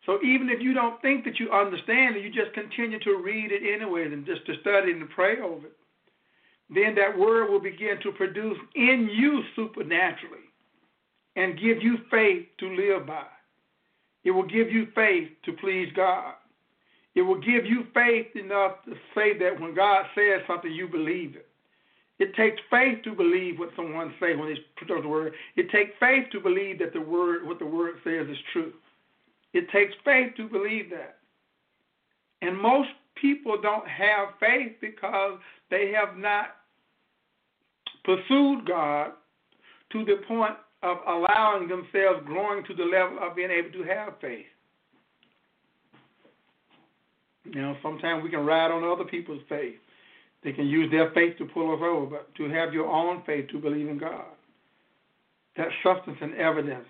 So 0.05 0.19
even 0.21 0.49
if 0.49 0.61
you 0.61 0.73
don't 0.73 1.01
think 1.01 1.23
that 1.23 1.39
you 1.39 1.49
understand 1.51 2.17
it, 2.17 2.23
you 2.23 2.29
just 2.29 2.53
continue 2.53 2.99
to 2.99 3.21
read 3.23 3.51
it 3.53 3.63
anyway 3.63 4.05
and 4.05 4.25
just 4.25 4.45
to 4.47 4.59
study 4.59 4.91
and 4.91 4.99
to 4.99 5.15
pray 5.15 5.39
over 5.39 5.67
it. 5.67 5.77
Then 6.69 6.95
that 6.95 7.17
word 7.17 7.49
will 7.49 7.61
begin 7.61 8.01
to 8.03 8.11
produce 8.11 8.57
in 8.75 9.09
you 9.13 9.41
supernaturally 9.55 10.51
and 11.35 11.59
give 11.59 11.81
you 11.81 11.97
faith 12.11 12.45
to 12.59 12.75
live 12.75 13.07
by. 13.07 13.25
It 14.23 14.31
will 14.31 14.47
give 14.47 14.71
you 14.71 14.87
faith 14.95 15.29
to 15.45 15.53
please 15.53 15.89
God. 15.95 16.35
It 17.15 17.21
will 17.21 17.39
give 17.39 17.65
you 17.65 17.85
faith 17.93 18.27
enough 18.35 18.83
to 18.85 18.93
say 19.13 19.37
that 19.37 19.59
when 19.59 19.75
God 19.75 20.05
says 20.15 20.41
something, 20.47 20.71
you 20.71 20.87
believe 20.87 21.35
it. 21.35 21.47
It 22.19 22.35
takes 22.35 22.61
faith 22.69 23.03
to 23.03 23.13
believe 23.13 23.59
what 23.59 23.71
someone 23.75 24.13
says 24.19 24.37
when 24.37 24.49
they 24.53 24.59
put 24.77 24.95
out 24.95 25.03
the 25.03 25.09
word. 25.09 25.33
It 25.55 25.69
takes 25.71 25.91
faith 25.99 26.27
to 26.31 26.39
believe 26.39 26.79
that 26.79 26.93
the 26.93 27.01
word, 27.01 27.45
what 27.45 27.59
the 27.59 27.65
word 27.65 27.95
says, 28.03 28.27
is 28.29 28.37
true. 28.51 28.73
It 29.53 29.69
takes 29.71 29.93
faith 30.05 30.33
to 30.37 30.47
believe 30.47 30.89
that. 30.91 31.17
And 32.41 32.57
most 32.57 32.89
people 33.15 33.59
don't 33.61 33.87
have 33.87 34.29
faith 34.39 34.73
because 34.81 35.39
they 35.69 35.91
have 35.91 36.17
not 36.17 36.47
pursued 38.03 38.65
God 38.67 39.11
to 39.91 40.05
the 40.05 40.17
point 40.27 40.55
of 40.83 40.97
allowing 41.07 41.67
themselves 41.67 42.19
growing 42.25 42.63
to 42.65 42.73
the 42.73 42.83
level 42.83 43.17
of 43.21 43.35
being 43.35 43.49
able 43.49 43.71
to 43.71 43.83
have 43.83 44.13
faith. 44.19 44.45
You 47.45 47.61
know, 47.61 47.75
sometimes 47.81 48.23
we 48.23 48.29
can 48.29 48.45
ride 48.45 48.71
on 48.71 48.83
other 48.83 49.05
people's 49.05 49.41
faith. 49.49 49.75
They 50.43 50.51
can 50.51 50.67
use 50.67 50.91
their 50.91 51.11
faith 51.11 51.37
to 51.37 51.45
pull 51.45 51.73
us 51.73 51.79
over, 51.81 52.05
but 52.05 52.35
to 52.35 52.49
have 52.49 52.73
your 52.73 52.87
own 52.87 53.23
faith 53.25 53.47
to 53.51 53.59
believe 53.59 53.87
in 53.87 53.97
God. 53.97 54.25
That 55.55 55.67
substance 55.83 56.17
and 56.21 56.35
evidence 56.35 56.87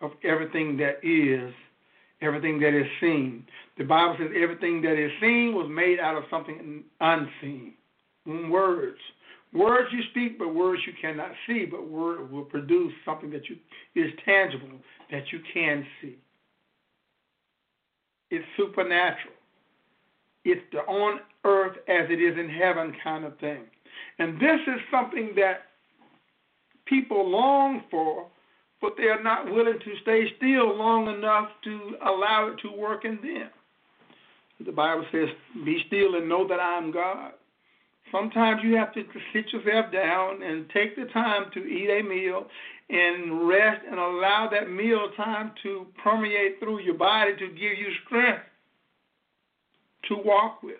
of 0.00 0.12
everything 0.22 0.76
that 0.78 0.98
is, 1.02 1.52
everything 2.22 2.58
that 2.60 2.78
is 2.78 2.86
seen. 3.00 3.44
The 3.76 3.84
Bible 3.84 4.16
says 4.18 4.30
everything 4.40 4.80
that 4.82 4.98
is 4.98 5.10
seen 5.20 5.54
was 5.54 5.68
made 5.70 5.98
out 5.98 6.16
of 6.16 6.24
something 6.30 6.84
unseen. 7.00 7.74
Words. 8.26 8.98
Words 9.54 9.88
you 9.92 10.02
speak, 10.10 10.36
but 10.38 10.52
words 10.52 10.82
you 10.84 10.92
cannot 11.00 11.30
see, 11.46 11.64
but 11.64 11.88
word 11.88 12.30
will 12.30 12.44
produce 12.44 12.92
something 13.04 13.30
that 13.30 13.42
you 13.48 13.56
is 13.94 14.10
tangible, 14.24 14.68
that 15.12 15.32
you 15.32 15.38
can 15.52 15.86
see. 16.02 16.16
It's 18.30 18.44
supernatural. 18.56 19.34
It's 20.44 20.60
the 20.72 20.78
on 20.80 21.20
earth 21.44 21.76
as 21.88 22.10
it 22.10 22.20
is 22.20 22.36
in 22.36 22.48
heaven 22.48 22.94
kind 23.02 23.24
of 23.24 23.38
thing. 23.38 23.62
And 24.18 24.40
this 24.40 24.60
is 24.66 24.80
something 24.90 25.32
that 25.36 25.62
people 26.86 27.30
long 27.30 27.84
for, 27.92 28.26
but 28.80 28.94
they 28.96 29.04
are 29.04 29.22
not 29.22 29.46
willing 29.46 29.78
to 29.78 29.92
stay 30.02 30.24
still 30.36 30.76
long 30.76 31.06
enough 31.06 31.48
to 31.62 31.94
allow 32.04 32.48
it 32.52 32.60
to 32.62 32.76
work 32.76 33.04
in 33.04 33.16
them. 33.22 33.50
The 34.64 34.72
Bible 34.72 35.06
says, 35.12 35.28
Be 35.64 35.82
still 35.86 36.16
and 36.16 36.28
know 36.28 36.46
that 36.48 36.58
I 36.58 36.76
am 36.76 36.90
God. 36.90 37.32
Sometimes 38.14 38.60
you 38.62 38.76
have 38.76 38.94
to 38.94 39.02
sit 39.32 39.52
yourself 39.52 39.92
down 39.92 40.40
and 40.40 40.70
take 40.70 40.94
the 40.94 41.06
time 41.12 41.46
to 41.52 41.60
eat 41.64 41.90
a 41.90 42.08
meal 42.08 42.46
and 42.88 43.48
rest 43.48 43.80
and 43.90 43.98
allow 43.98 44.48
that 44.52 44.70
meal 44.70 45.08
time 45.16 45.50
to 45.64 45.86
permeate 46.00 46.60
through 46.60 46.80
your 46.82 46.94
body 46.94 47.32
to 47.32 47.48
give 47.48 47.58
you 47.76 47.88
strength 48.06 48.44
to 50.08 50.14
walk 50.24 50.62
with. 50.62 50.76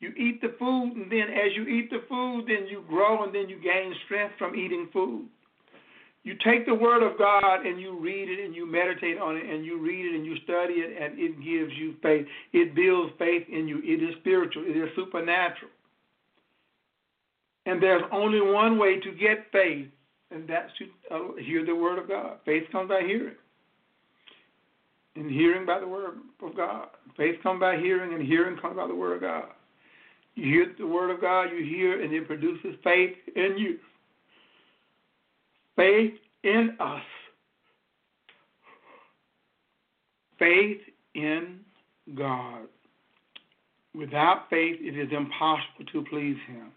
You 0.00 0.10
eat 0.18 0.42
the 0.42 0.54
food, 0.58 0.92
and 0.96 1.10
then 1.10 1.28
as 1.32 1.56
you 1.56 1.66
eat 1.66 1.88
the 1.88 2.02
food, 2.08 2.44
then 2.46 2.68
you 2.68 2.84
grow 2.86 3.24
and 3.24 3.34
then 3.34 3.48
you 3.48 3.56
gain 3.62 3.94
strength 4.04 4.34
from 4.38 4.54
eating 4.54 4.90
food. 4.92 5.26
You 6.24 6.34
take 6.44 6.66
the 6.66 6.74
Word 6.74 7.02
of 7.02 7.16
God 7.16 7.64
and 7.64 7.80
you 7.80 7.98
read 7.98 8.28
it 8.28 8.44
and 8.44 8.54
you 8.54 8.70
meditate 8.70 9.18
on 9.18 9.36
it 9.36 9.46
and 9.46 9.64
you 9.64 9.80
read 9.80 10.04
it 10.04 10.14
and 10.14 10.26
you 10.26 10.36
study 10.44 10.74
it 10.74 11.02
and 11.02 11.18
it 11.18 11.36
gives 11.36 11.72
you 11.78 11.94
faith. 12.02 12.26
It 12.52 12.74
builds 12.74 13.14
faith 13.18 13.44
in 13.50 13.66
you. 13.66 13.80
It 13.82 14.02
is 14.02 14.14
spiritual, 14.20 14.64
it 14.66 14.76
is 14.76 14.90
supernatural. 14.94 15.70
And 17.68 17.82
there's 17.82 18.02
only 18.10 18.40
one 18.40 18.78
way 18.78 18.98
to 18.98 19.12
get 19.12 19.46
faith, 19.52 19.86
and 20.30 20.48
that's 20.48 20.72
to 20.78 21.14
uh, 21.14 21.36
hear 21.40 21.64
the 21.64 21.74
Word 21.74 21.98
of 21.98 22.08
God. 22.08 22.38
Faith 22.44 22.64
comes 22.72 22.88
by 22.88 23.02
hearing 23.02 23.34
and 25.18 25.30
hearing 25.30 25.66
by 25.66 25.80
the 25.80 25.88
word 25.88 26.18
of 26.42 26.56
God. 26.56 26.88
Faith 27.16 27.36
comes 27.42 27.60
by 27.60 27.76
hearing, 27.76 28.14
and 28.14 28.26
hearing 28.26 28.56
comes 28.58 28.76
by 28.76 28.86
the 28.86 28.94
word 28.94 29.16
of 29.16 29.20
God. 29.20 29.48
You 30.34 30.44
hear 30.44 30.74
the 30.78 30.86
word 30.86 31.10
of 31.10 31.20
God, 31.20 31.44
you 31.44 31.64
hear, 31.64 32.00
and 32.00 32.12
it 32.12 32.26
produces 32.26 32.74
faith 32.84 33.16
in 33.34 33.56
you. 33.58 33.78
Faith 35.74 36.14
in 36.44 36.76
us. 36.78 37.02
Faith 40.38 40.80
in 41.14 41.60
God. 42.16 42.66
Without 43.94 44.48
faith, 44.48 44.76
it 44.80 44.96
is 44.96 45.08
impossible 45.10 45.84
to 45.92 46.04
please 46.08 46.36
Him. 46.46 46.70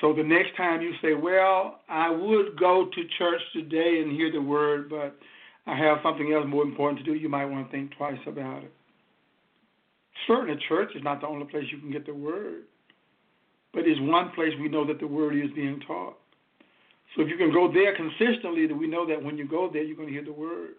So 0.00 0.14
the 0.14 0.22
next 0.22 0.56
time 0.56 0.80
you 0.80 0.92
say, 1.02 1.14
Well, 1.14 1.80
I 1.88 2.10
would 2.10 2.58
go 2.58 2.88
to 2.92 3.02
church 3.18 3.40
today 3.52 4.00
and 4.02 4.12
hear 4.12 4.32
the 4.32 4.40
word, 4.40 4.88
but 4.88 5.16
I 5.66 5.76
have 5.76 5.98
something 6.02 6.32
else 6.32 6.46
more 6.48 6.62
important 6.62 7.04
to 7.04 7.04
do, 7.04 7.18
you 7.18 7.28
might 7.28 7.44
want 7.44 7.66
to 7.66 7.72
think 7.72 7.92
twice 7.96 8.18
about 8.26 8.64
it. 8.64 8.72
Certainly, 10.26 10.60
church 10.68 10.90
is 10.94 11.02
not 11.02 11.20
the 11.20 11.26
only 11.26 11.46
place 11.46 11.64
you 11.70 11.78
can 11.78 11.92
get 11.92 12.06
the 12.06 12.14
word, 12.14 12.62
but 13.72 13.86
it's 13.86 14.00
one 14.00 14.30
place 14.34 14.52
we 14.60 14.68
know 14.68 14.86
that 14.86 15.00
the 15.00 15.06
word 15.06 15.36
is 15.36 15.50
being 15.54 15.80
taught. 15.86 16.16
So 17.14 17.22
if 17.22 17.28
you 17.28 17.36
can 17.36 17.52
go 17.52 17.70
there 17.72 17.94
consistently, 17.94 18.66
we 18.72 18.86
know 18.86 19.06
that 19.06 19.22
when 19.22 19.36
you 19.36 19.46
go 19.46 19.68
there, 19.72 19.82
you're 19.82 19.96
going 19.96 20.08
to 20.08 20.14
hear 20.14 20.24
the 20.24 20.32
word. 20.32 20.74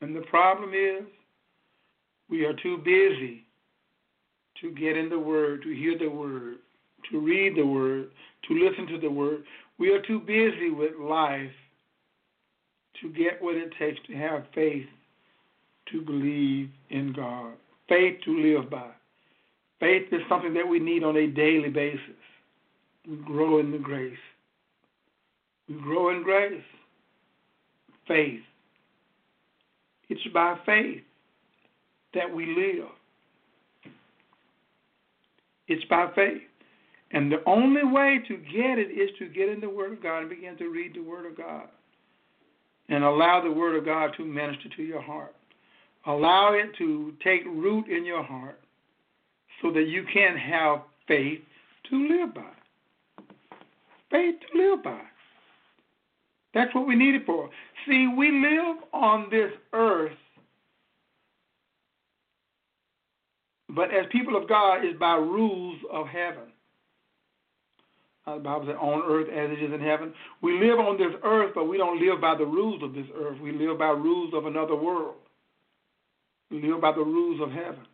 And 0.00 0.16
the 0.16 0.22
problem 0.22 0.70
is, 0.70 1.06
we 2.30 2.44
are 2.44 2.54
too 2.62 2.78
busy 2.78 3.44
to 4.60 4.70
get 4.72 4.96
in 4.96 5.08
the 5.08 5.18
word, 5.18 5.62
to 5.62 5.74
hear 5.74 5.98
the 5.98 6.08
word, 6.08 6.56
to 7.10 7.20
read 7.20 7.56
the 7.56 7.66
word, 7.66 8.10
to 8.48 8.54
listen 8.54 8.86
to 8.86 8.98
the 8.98 9.10
word. 9.10 9.44
We 9.78 9.90
are 9.90 10.02
too 10.02 10.20
busy 10.20 10.70
with 10.70 10.92
life 11.00 11.50
to 13.00 13.08
get 13.10 13.40
what 13.40 13.56
it 13.56 13.72
takes 13.78 13.98
to 14.06 14.14
have 14.14 14.44
faith 14.54 14.86
to 15.90 16.02
believe 16.02 16.68
in 16.90 17.12
God, 17.12 17.54
faith 17.88 18.18
to 18.24 18.38
live 18.38 18.70
by. 18.70 18.90
Faith 19.80 20.08
is 20.12 20.20
something 20.28 20.52
that 20.54 20.68
we 20.68 20.78
need 20.78 21.02
on 21.02 21.16
a 21.16 21.26
daily 21.26 21.70
basis. 21.70 22.00
We 23.08 23.16
grow 23.16 23.60
in 23.60 23.72
the 23.72 23.78
grace. 23.78 24.12
We 25.68 25.76
grow 25.76 26.10
in 26.10 26.22
grace. 26.22 26.62
Faith. 28.06 28.40
It's 30.10 30.20
by 30.34 30.58
faith 30.66 31.02
that 32.14 32.34
we 32.34 32.46
live. 32.46 32.88
It's 35.70 35.84
by 35.84 36.08
faith. 36.16 36.42
And 37.12 37.30
the 37.30 37.42
only 37.46 37.84
way 37.84 38.20
to 38.26 38.36
get 38.36 38.78
it 38.78 38.90
is 38.90 39.10
to 39.18 39.28
get 39.28 39.48
in 39.48 39.60
the 39.60 39.68
Word 39.68 39.92
of 39.92 40.02
God 40.02 40.18
and 40.20 40.28
begin 40.28 40.56
to 40.58 40.68
read 40.68 40.94
the 40.94 41.00
Word 41.00 41.26
of 41.26 41.36
God 41.36 41.68
and 42.88 43.04
allow 43.04 43.40
the 43.40 43.50
Word 43.50 43.76
of 43.76 43.84
God 43.84 44.10
to 44.16 44.24
minister 44.24 44.68
to 44.76 44.82
your 44.82 45.00
heart. 45.00 45.34
Allow 46.06 46.54
it 46.54 46.76
to 46.78 47.14
take 47.22 47.44
root 47.46 47.86
in 47.88 48.04
your 48.04 48.22
heart 48.22 48.60
so 49.62 49.72
that 49.72 49.86
you 49.86 50.04
can 50.12 50.36
have 50.36 50.80
faith 51.06 51.40
to 51.88 52.08
live 52.08 52.34
by. 52.34 53.24
Faith 54.10 54.36
to 54.52 54.58
live 54.58 54.82
by. 54.82 55.02
That's 56.52 56.74
what 56.74 56.88
we 56.88 56.96
need 56.96 57.14
it 57.14 57.26
for. 57.26 57.48
See, 57.86 58.08
we 58.16 58.32
live 58.32 58.76
on 58.92 59.28
this 59.30 59.52
earth, 59.72 60.12
but 63.74 63.94
as 63.94 64.06
people 64.10 64.36
of 64.36 64.48
God, 64.48 64.84
is 64.84 64.94
by 64.98 65.14
rules 65.14 65.78
of 65.92 66.06
heaven. 66.06 66.52
Uh, 68.26 68.34
the 68.34 68.40
Bible 68.40 68.66
says, 68.66 68.76
on 68.80 69.02
earth 69.06 69.28
as 69.28 69.50
it 69.50 69.62
is 69.62 69.72
in 69.72 69.80
heaven. 69.80 70.12
We 70.42 70.58
live 70.58 70.78
on 70.78 70.98
this 70.98 71.12
earth, 71.24 71.52
but 71.54 71.68
we 71.68 71.78
don't 71.78 72.00
live 72.00 72.20
by 72.20 72.36
the 72.36 72.44
rules 72.44 72.82
of 72.82 72.94
this 72.94 73.06
earth. 73.16 73.40
We 73.40 73.52
live 73.52 73.78
by 73.78 73.88
rules 73.88 74.34
of 74.34 74.46
another 74.46 74.76
world. 74.76 75.16
We 76.50 76.60
live 76.62 76.80
by 76.80 76.92
the 76.92 77.02
rules 77.02 77.40
of 77.40 77.50
heaven. 77.50 77.86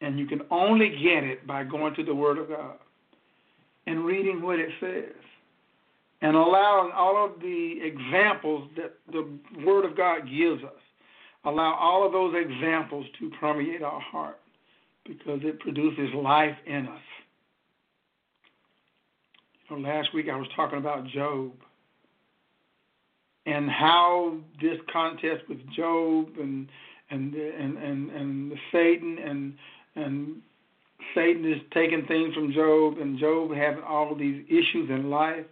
And 0.00 0.18
you 0.18 0.26
can 0.26 0.42
only 0.50 0.88
get 0.90 1.24
it 1.24 1.46
by 1.46 1.64
going 1.64 1.94
to 1.94 2.04
the 2.04 2.14
Word 2.14 2.38
of 2.38 2.48
God 2.48 2.76
and 3.86 4.04
reading 4.04 4.42
what 4.42 4.58
it 4.58 4.70
says 4.80 5.14
and 6.22 6.36
allowing 6.36 6.92
all 6.92 7.24
of 7.24 7.40
the 7.40 7.78
examples 7.82 8.70
that 8.76 8.94
the 9.10 9.28
Word 9.64 9.84
of 9.84 9.96
God 9.96 10.20
gives 10.20 10.62
us, 10.62 10.80
allow 11.44 11.74
all 11.74 12.06
of 12.06 12.12
those 12.12 12.34
examples 12.36 13.04
to 13.18 13.30
permeate 13.40 13.82
our 13.82 14.00
heart 14.00 14.38
because 15.04 15.40
it 15.42 15.58
produces 15.60 16.14
life 16.14 16.56
in 16.66 16.86
us. 16.86 17.00
You 19.68 19.78
know, 19.78 19.88
last 19.88 20.14
week 20.14 20.28
I 20.32 20.36
was 20.36 20.46
talking 20.54 20.78
about 20.78 21.06
Job 21.08 21.52
and 23.46 23.68
how 23.68 24.36
this 24.60 24.78
contest 24.92 25.42
with 25.48 25.58
Job 25.74 26.28
and 26.38 26.68
and 27.10 27.34
and 27.34 27.78
and, 27.78 28.10
and 28.10 28.52
Satan 28.70 29.18
and 29.18 29.54
and 29.96 30.36
Satan 31.16 31.50
is 31.50 31.60
taking 31.74 32.06
things 32.06 32.32
from 32.34 32.52
Job 32.52 32.98
and 32.98 33.18
Job 33.18 33.52
having 33.52 33.82
all 33.82 34.14
these 34.14 34.44
issues 34.48 34.88
in 34.88 35.10
life. 35.10 35.46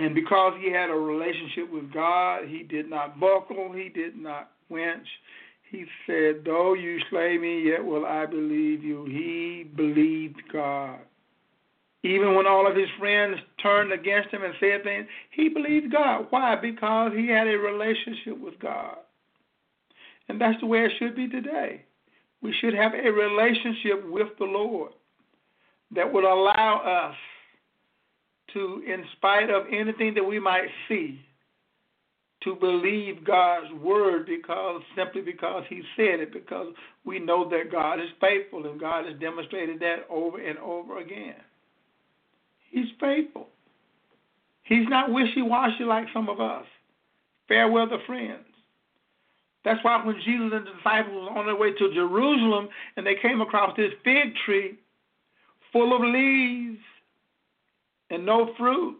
And 0.00 0.14
because 0.14 0.54
he 0.60 0.72
had 0.72 0.88
a 0.88 0.94
relationship 0.94 1.70
with 1.70 1.92
God, 1.92 2.44
he 2.48 2.62
did 2.62 2.88
not 2.88 3.20
buckle, 3.20 3.72
he 3.74 3.90
did 3.90 4.16
not 4.16 4.50
winch. 4.70 5.06
He 5.70 5.84
said, 6.06 6.42
Though 6.44 6.74
you 6.74 6.98
slay 7.10 7.36
me, 7.36 7.68
yet 7.68 7.84
will 7.84 8.06
I 8.06 8.26
believe 8.26 8.82
you. 8.82 9.04
He 9.04 9.64
believed 9.76 10.40
God. 10.52 11.00
Even 12.02 12.34
when 12.34 12.46
all 12.46 12.66
of 12.66 12.74
his 12.74 12.88
friends 12.98 13.36
turned 13.62 13.92
against 13.92 14.30
him 14.30 14.42
and 14.42 14.54
said 14.58 14.82
things, 14.84 15.06
he 15.32 15.50
believed 15.50 15.92
God. 15.92 16.26
Why? 16.30 16.56
Because 16.56 17.12
he 17.14 17.28
had 17.28 17.46
a 17.46 17.58
relationship 17.58 18.40
with 18.40 18.58
God. 18.58 18.96
And 20.28 20.40
that's 20.40 20.58
the 20.60 20.66
way 20.66 20.78
it 20.86 20.92
should 20.98 21.14
be 21.14 21.28
today. 21.28 21.84
We 22.40 22.54
should 22.58 22.72
have 22.72 22.92
a 22.94 23.10
relationship 23.10 24.08
with 24.08 24.28
the 24.38 24.46
Lord 24.46 24.92
that 25.94 26.10
would 26.10 26.24
allow 26.24 27.10
us 27.10 27.16
to, 28.54 28.82
in 28.86 29.04
spite 29.16 29.50
of 29.50 29.66
anything 29.72 30.14
that 30.14 30.24
we 30.24 30.38
might 30.38 30.68
see, 30.88 31.20
to 32.42 32.54
believe 32.54 33.24
God's 33.24 33.70
word 33.74 34.26
because 34.26 34.80
simply 34.96 35.20
because 35.20 35.64
He 35.68 35.82
said 35.96 36.20
it, 36.20 36.32
because 36.32 36.72
we 37.04 37.18
know 37.18 37.48
that 37.50 37.70
God 37.70 38.00
is 38.00 38.08
faithful 38.20 38.66
and 38.66 38.80
God 38.80 39.06
has 39.06 39.18
demonstrated 39.20 39.78
that 39.80 40.06
over 40.08 40.38
and 40.38 40.58
over 40.58 40.98
again. 41.00 41.36
He's 42.70 42.88
faithful. 42.98 43.48
He's 44.62 44.88
not 44.88 45.12
wishy 45.12 45.42
washy 45.42 45.84
like 45.84 46.06
some 46.14 46.28
of 46.28 46.40
us. 46.40 46.64
Fair 47.48 47.68
weather 47.68 47.98
friends. 48.06 48.44
That's 49.64 49.82
why 49.84 50.04
when 50.04 50.16
Jesus 50.24 50.50
and 50.52 50.66
the 50.66 50.70
disciples 50.76 51.14
were 51.14 51.38
on 51.38 51.46
their 51.46 51.56
way 51.56 51.72
to 51.72 51.94
Jerusalem 51.94 52.68
and 52.96 53.06
they 53.06 53.16
came 53.20 53.40
across 53.40 53.76
this 53.76 53.92
fig 54.04 54.34
tree 54.46 54.78
full 55.72 55.94
of 55.94 56.02
leaves 56.02 56.78
and 58.10 58.26
no 58.26 58.54
fruit, 58.58 58.98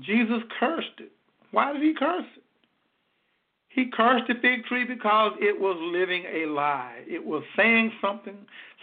Jesus 0.00 0.42
cursed 0.58 0.98
it. 0.98 1.12
Why 1.50 1.72
did 1.72 1.82
he 1.82 1.94
curse 1.94 2.24
it? 2.36 2.42
He 3.68 3.90
cursed 3.92 4.24
the 4.28 4.34
fig 4.40 4.64
tree 4.64 4.84
because 4.84 5.32
it 5.38 5.58
was 5.58 5.76
living 5.80 6.24
a 6.24 6.46
lie. 6.46 7.02
It 7.06 7.24
was 7.24 7.42
saying 7.56 7.92
something, 8.00 8.38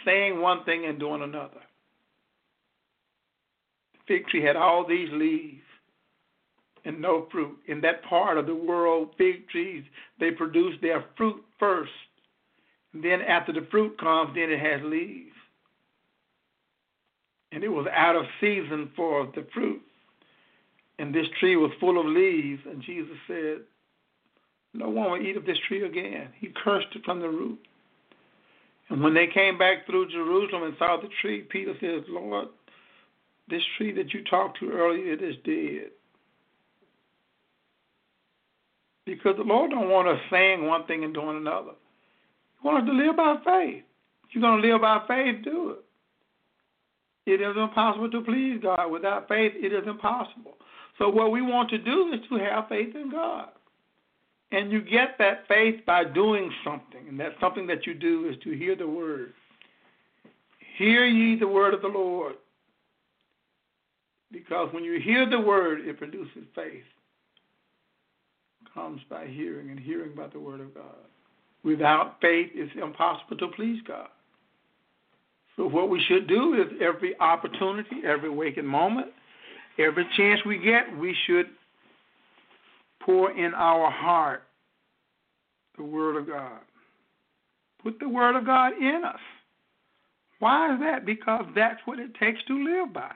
saying 0.05 0.39
one 0.39 0.63
thing, 0.65 0.85
and 0.85 0.99
doing 0.99 1.23
another 1.23 1.61
fig 4.07 4.27
tree 4.27 4.43
had 4.43 4.55
all 4.55 4.85
these 4.85 5.09
leaves 5.11 5.61
and 6.85 7.01
no 7.01 7.27
fruit. 7.31 7.57
In 7.67 7.81
that 7.81 8.03
part 8.03 8.37
of 8.37 8.45
the 8.45 8.55
world, 8.55 9.09
fig 9.17 9.47
trees, 9.49 9.83
they 10.19 10.31
produce 10.31 10.75
their 10.81 11.05
fruit 11.17 11.43
first. 11.59 11.91
And 12.93 13.03
then 13.03 13.21
after 13.21 13.53
the 13.53 13.67
fruit 13.71 13.97
comes, 13.99 14.35
then 14.35 14.51
it 14.51 14.59
has 14.59 14.81
leaves. 14.83 15.32
And 17.53 17.63
it 17.63 17.69
was 17.69 17.85
out 17.95 18.15
of 18.15 18.25
season 18.41 18.89
for 18.95 19.31
the 19.35 19.45
fruit. 19.53 19.81
And 20.97 21.13
this 21.13 21.27
tree 21.39 21.55
was 21.55 21.71
full 21.79 21.99
of 21.99 22.05
leaves. 22.05 22.61
And 22.65 22.81
Jesus 22.81 23.15
said, 23.27 23.57
No 24.73 24.89
one 24.89 25.11
will 25.11 25.21
eat 25.21 25.37
of 25.37 25.45
this 25.45 25.57
tree 25.67 25.85
again. 25.85 26.29
He 26.39 26.49
cursed 26.63 26.87
it 26.95 27.05
from 27.05 27.19
the 27.19 27.29
root. 27.29 27.59
And 28.89 29.01
when 29.01 29.13
they 29.13 29.27
came 29.27 29.57
back 29.57 29.85
through 29.85 30.09
Jerusalem 30.09 30.63
and 30.63 30.75
saw 30.77 30.97
the 30.99 31.09
tree, 31.21 31.41
Peter 31.41 31.73
says, 31.79 32.03
Lord, 32.09 32.47
this 33.49 33.63
tree 33.77 33.93
that 33.93 34.13
you 34.13 34.23
talked 34.23 34.59
to 34.59 34.71
earlier, 34.71 35.13
it 35.13 35.21
is 35.21 35.35
dead. 35.45 35.91
Because 39.05 39.35
the 39.37 39.43
Lord 39.43 39.71
don't 39.71 39.89
want 39.89 40.07
us 40.07 40.19
saying 40.31 40.65
one 40.65 40.85
thing 40.85 41.03
and 41.03 41.13
doing 41.13 41.37
another. 41.37 41.71
He 42.61 42.67
wants 42.67 42.87
us 42.87 42.95
to 42.95 43.05
live 43.05 43.17
by 43.17 43.35
faith. 43.45 43.83
If 44.27 44.35
you're 44.35 44.41
going 44.41 44.61
to 44.61 44.67
live 44.67 44.81
by 44.81 45.03
faith, 45.07 45.43
do 45.43 45.71
it. 45.71 45.83
It 47.25 47.41
is 47.41 47.55
impossible 47.57 48.11
to 48.11 48.21
please 48.21 48.59
God. 48.61 48.91
Without 48.91 49.27
faith, 49.27 49.53
it 49.55 49.71
is 49.71 49.87
impossible. 49.87 50.57
So, 50.97 51.09
what 51.09 51.31
we 51.31 51.41
want 51.41 51.69
to 51.69 51.77
do 51.77 52.11
is 52.13 52.19
to 52.29 52.35
have 52.35 52.67
faith 52.67 52.95
in 52.95 53.09
God. 53.09 53.49
And 54.51 54.71
you 54.71 54.81
get 54.81 55.17
that 55.17 55.47
faith 55.47 55.81
by 55.85 56.03
doing 56.03 56.51
something. 56.63 57.07
And 57.07 57.19
that 57.19 57.33
something 57.41 57.65
that 57.67 57.87
you 57.87 57.93
do 57.93 58.29
is 58.29 58.35
to 58.43 58.51
hear 58.51 58.75
the 58.75 58.87
word. 58.87 59.33
Hear 60.77 61.05
ye 61.05 61.39
the 61.39 61.47
word 61.47 61.73
of 61.73 61.81
the 61.81 61.87
Lord. 61.87 62.35
Because 64.31 64.71
when 64.73 64.83
you 64.83 64.99
hear 64.99 65.27
the 65.29 65.39
word, 65.39 65.81
it 65.81 65.97
produces 65.97 66.43
faith. 66.55 66.83
It 68.61 68.73
comes 68.73 69.01
by 69.09 69.27
hearing, 69.27 69.69
and 69.69 69.79
hearing 69.79 70.13
by 70.15 70.27
the 70.27 70.39
word 70.39 70.59
of 70.59 70.73
God. 70.73 70.83
Without 71.63 72.19
faith, 72.19 72.51
it's 72.53 72.73
impossible 72.81 73.37
to 73.37 73.47
please 73.55 73.81
God. 73.87 74.09
So, 75.55 75.67
what 75.67 75.89
we 75.89 76.01
should 76.07 76.27
do 76.27 76.55
is 76.55 76.81
every 76.81 77.19
opportunity, 77.19 77.97
every 78.05 78.29
waking 78.29 78.65
moment, 78.65 79.07
every 79.77 80.05
chance 80.17 80.39
we 80.45 80.57
get, 80.57 80.97
we 80.97 81.15
should 81.27 81.47
pour 83.01 83.31
in 83.31 83.53
our 83.53 83.91
heart 83.91 84.43
the 85.77 85.83
Word 85.83 86.17
of 86.17 86.27
God. 86.27 86.59
Put 87.83 87.99
the 87.99 88.09
Word 88.09 88.35
of 88.35 88.45
God 88.45 88.73
in 88.79 89.01
us. 89.05 89.19
Why 90.39 90.73
is 90.73 90.79
that? 90.79 91.05
Because 91.05 91.45
that's 91.55 91.79
what 91.85 91.99
it 91.99 92.13
takes 92.15 92.43
to 92.47 92.63
live 92.63 92.93
by 92.93 93.11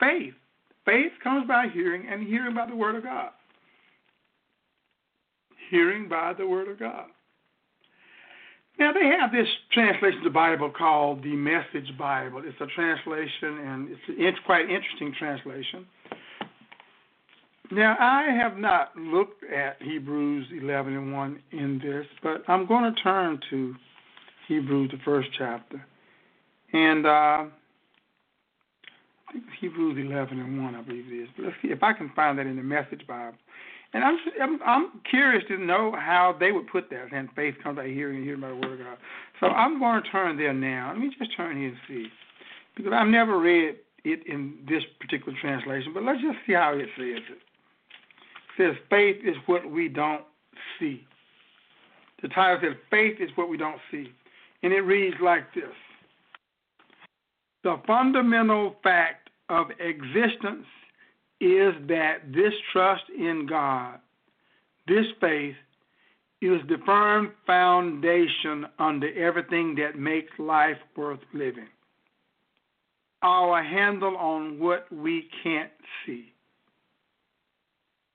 faith. 0.00 0.34
Faith 0.84 1.12
comes 1.22 1.46
by 1.46 1.66
hearing, 1.72 2.06
and 2.10 2.26
hearing 2.26 2.54
by 2.54 2.66
the 2.66 2.76
Word 2.76 2.94
of 2.94 3.02
God. 3.02 3.30
Hearing 5.70 6.08
by 6.08 6.32
the 6.32 6.46
Word 6.46 6.68
of 6.68 6.78
God. 6.78 7.06
Now, 8.78 8.92
they 8.92 9.06
have 9.06 9.32
this 9.32 9.48
translation 9.72 10.18
of 10.18 10.24
the 10.24 10.30
Bible 10.30 10.70
called 10.70 11.24
the 11.24 11.34
Message 11.34 11.96
Bible. 11.98 12.42
It's 12.44 12.60
a 12.60 12.66
translation, 12.66 13.58
and 13.66 13.88
it's 14.08 14.38
a 14.38 14.46
quite 14.46 14.70
interesting 14.70 15.12
translation. 15.18 15.84
Now, 17.72 17.96
I 17.98 18.30
have 18.30 18.56
not 18.56 18.96
looked 18.96 19.42
at 19.44 19.82
Hebrews 19.82 20.46
11 20.62 20.94
and 20.94 21.12
1 21.12 21.42
in 21.52 21.80
this, 21.80 22.06
but 22.22 22.42
I'm 22.48 22.66
going 22.66 22.94
to 22.94 23.02
turn 23.02 23.40
to 23.50 23.74
Hebrews, 24.46 24.92
the 24.92 24.98
first 25.04 25.28
chapter. 25.36 25.84
And 26.72 27.04
uh, 27.04 27.10
I 27.10 27.48
think 29.32 29.44
Hebrews 29.60 29.98
11 29.98 30.38
and 30.38 30.62
1, 30.62 30.74
I 30.74 30.82
believe 30.82 31.06
it 31.08 31.24
is. 31.24 31.28
But 31.36 31.46
let's 31.46 31.56
see 31.60 31.68
if 31.68 31.82
I 31.82 31.92
can 31.92 32.10
find 32.14 32.38
that 32.38 32.46
in 32.46 32.56
the 32.56 32.62
Message 32.62 33.06
Bible. 33.06 33.36
And 33.94 34.04
I'm, 34.04 34.18
I'm 34.40 34.62
I'm 34.62 35.00
curious 35.10 35.42
to 35.48 35.56
know 35.56 35.92
how 35.96 36.36
they 36.38 36.52
would 36.52 36.66
put 36.66 36.90
that. 36.90 37.12
And 37.12 37.28
faith 37.34 37.54
comes 37.62 37.76
by 37.76 37.86
hearing 37.86 38.16
and 38.16 38.24
hearing 38.24 38.42
by 38.42 38.48
the 38.48 38.54
word 38.56 38.80
of 38.80 38.86
God. 38.86 38.98
So 39.40 39.46
I'm 39.46 39.78
going 39.78 40.02
to 40.02 40.10
turn 40.10 40.36
there 40.36 40.52
now. 40.52 40.90
Let 40.92 41.00
me 41.00 41.10
just 41.18 41.34
turn 41.36 41.56
here 41.56 41.68
and 41.68 41.76
see, 41.88 42.06
because 42.76 42.92
I've 42.94 43.08
never 43.08 43.38
read 43.38 43.76
it 44.04 44.26
in 44.26 44.58
this 44.68 44.82
particular 45.00 45.36
translation. 45.40 45.92
But 45.94 46.02
let's 46.02 46.20
just 46.20 46.36
see 46.46 46.52
how 46.52 46.74
it 46.74 46.86
says 46.96 47.22
it. 47.30 47.38
It 48.58 48.74
says 48.74 48.76
faith 48.90 49.16
is 49.24 49.36
what 49.46 49.70
we 49.70 49.88
don't 49.88 50.24
see. 50.78 51.04
The 52.20 52.28
title 52.28 52.58
says 52.60 52.76
faith 52.90 53.16
is 53.20 53.30
what 53.36 53.48
we 53.48 53.56
don't 53.56 53.80
see, 53.90 54.12
and 54.62 54.72
it 54.72 54.80
reads 54.80 55.16
like 55.22 55.54
this: 55.54 55.64
the 57.64 57.80
fundamental 57.86 58.76
fact 58.82 59.30
of 59.48 59.68
existence 59.80 60.66
is 61.40 61.74
that 61.88 62.32
this 62.32 62.52
trust 62.72 63.04
in 63.16 63.46
God, 63.48 63.98
this 64.86 65.06
faith, 65.20 65.54
is 66.40 66.60
the 66.68 66.78
firm 66.86 67.32
foundation 67.46 68.66
under 68.78 69.12
everything 69.14 69.74
that 69.76 69.98
makes 69.98 70.30
life 70.38 70.76
worth 70.96 71.20
living. 71.34 71.68
Our 73.22 73.62
handle 73.62 74.16
on 74.16 74.60
what 74.60 74.90
we 74.92 75.28
can't 75.42 75.72
see. 76.06 76.32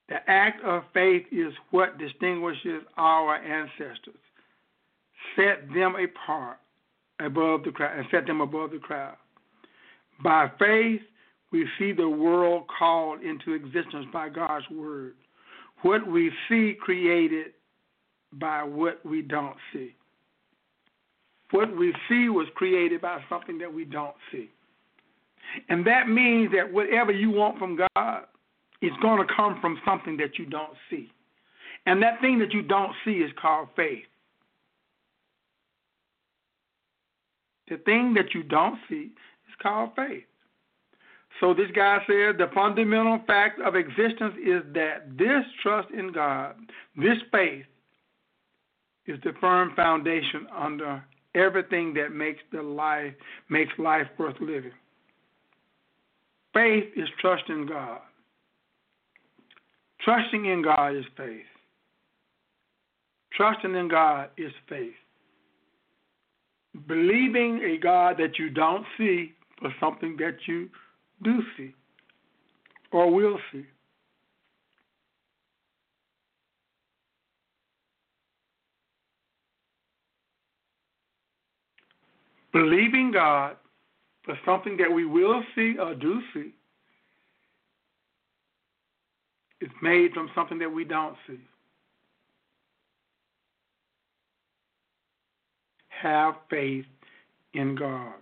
The 0.08 0.16
act 0.28 0.62
of 0.64 0.82
faith 0.92 1.24
is 1.30 1.52
what 1.70 1.98
distinguishes 1.98 2.82
our 2.96 3.36
ancestors, 3.36 4.14
set 5.36 5.66
them 5.74 5.94
apart 5.96 6.58
above 7.20 7.64
the 7.64 7.70
crowd, 7.70 7.98
and 7.98 8.06
set 8.10 8.26
them 8.26 8.40
above 8.40 8.70
the 8.70 8.78
crowd. 8.78 9.16
By 10.22 10.50
faith, 10.58 11.00
we 11.54 11.68
see 11.78 11.92
the 11.92 12.08
world 12.08 12.64
called 12.66 13.22
into 13.22 13.52
existence 13.52 14.06
by 14.12 14.28
God's 14.28 14.68
word. 14.70 15.14
What 15.82 16.04
we 16.04 16.32
see 16.48 16.74
created 16.80 17.52
by 18.32 18.64
what 18.64 19.06
we 19.06 19.22
don't 19.22 19.56
see. 19.72 19.94
What 21.52 21.76
we 21.76 21.94
see 22.08 22.28
was 22.28 22.48
created 22.56 23.00
by 23.00 23.20
something 23.28 23.56
that 23.58 23.72
we 23.72 23.84
don't 23.84 24.16
see. 24.32 24.50
And 25.68 25.86
that 25.86 26.08
means 26.08 26.50
that 26.56 26.72
whatever 26.72 27.12
you 27.12 27.30
want 27.30 27.60
from 27.60 27.76
God 27.76 28.24
is 28.82 28.90
going 29.00 29.24
to 29.24 29.32
come 29.32 29.60
from 29.60 29.80
something 29.84 30.16
that 30.16 30.36
you 30.36 30.46
don't 30.46 30.74
see. 30.90 31.08
And 31.86 32.02
that 32.02 32.20
thing 32.20 32.40
that 32.40 32.52
you 32.52 32.62
don't 32.62 32.92
see 33.04 33.18
is 33.18 33.30
called 33.40 33.68
faith. 33.76 34.06
The 37.68 37.76
thing 37.76 38.12
that 38.14 38.34
you 38.34 38.42
don't 38.42 38.80
see 38.88 39.12
is 39.48 39.54
called 39.62 39.90
faith. 39.94 40.24
So 41.40 41.52
this 41.52 41.70
guy 41.74 41.98
said 42.06 42.38
the 42.38 42.50
fundamental 42.54 43.20
fact 43.26 43.60
of 43.60 43.74
existence 43.74 44.34
is 44.44 44.62
that 44.74 45.16
this 45.18 45.44
trust 45.62 45.90
in 45.90 46.12
God, 46.12 46.54
this 46.96 47.18
faith, 47.32 47.64
is 49.06 49.18
the 49.22 49.32
firm 49.40 49.72
foundation 49.74 50.46
under 50.56 51.04
everything 51.34 51.92
that 51.94 52.12
makes 52.12 52.40
the 52.52 52.62
life 52.62 53.12
makes 53.50 53.72
life 53.78 54.06
worth 54.18 54.40
living. 54.40 54.72
Faith 56.54 56.84
is 56.96 57.08
trust 57.20 57.42
in 57.48 57.66
God. 57.66 58.00
Trusting 60.00 60.46
in 60.46 60.62
God 60.62 60.96
is 60.96 61.04
faith. 61.16 61.42
Trusting 63.32 63.74
in 63.74 63.88
God 63.88 64.30
is 64.36 64.52
faith. 64.68 64.94
Believing 66.86 67.60
a 67.64 67.78
God 67.78 68.16
that 68.18 68.38
you 68.38 68.50
don't 68.50 68.86
see 68.96 69.32
for 69.60 69.74
something 69.80 70.16
that 70.18 70.36
you 70.46 70.68
do 71.24 71.42
see 71.56 71.74
or 72.92 73.12
will 73.12 73.38
see. 73.50 73.66
Believing 82.52 83.10
God 83.10 83.56
for 84.24 84.38
something 84.46 84.76
that 84.76 84.92
we 84.92 85.04
will 85.04 85.42
see 85.56 85.76
or 85.76 85.94
do 85.94 86.20
see 86.32 86.52
is 89.60 89.70
made 89.82 90.12
from 90.12 90.30
something 90.34 90.58
that 90.58 90.70
we 90.70 90.84
don't 90.84 91.16
see. 91.26 91.40
Have 95.88 96.34
faith 96.48 96.84
in 97.54 97.74
God. 97.74 98.12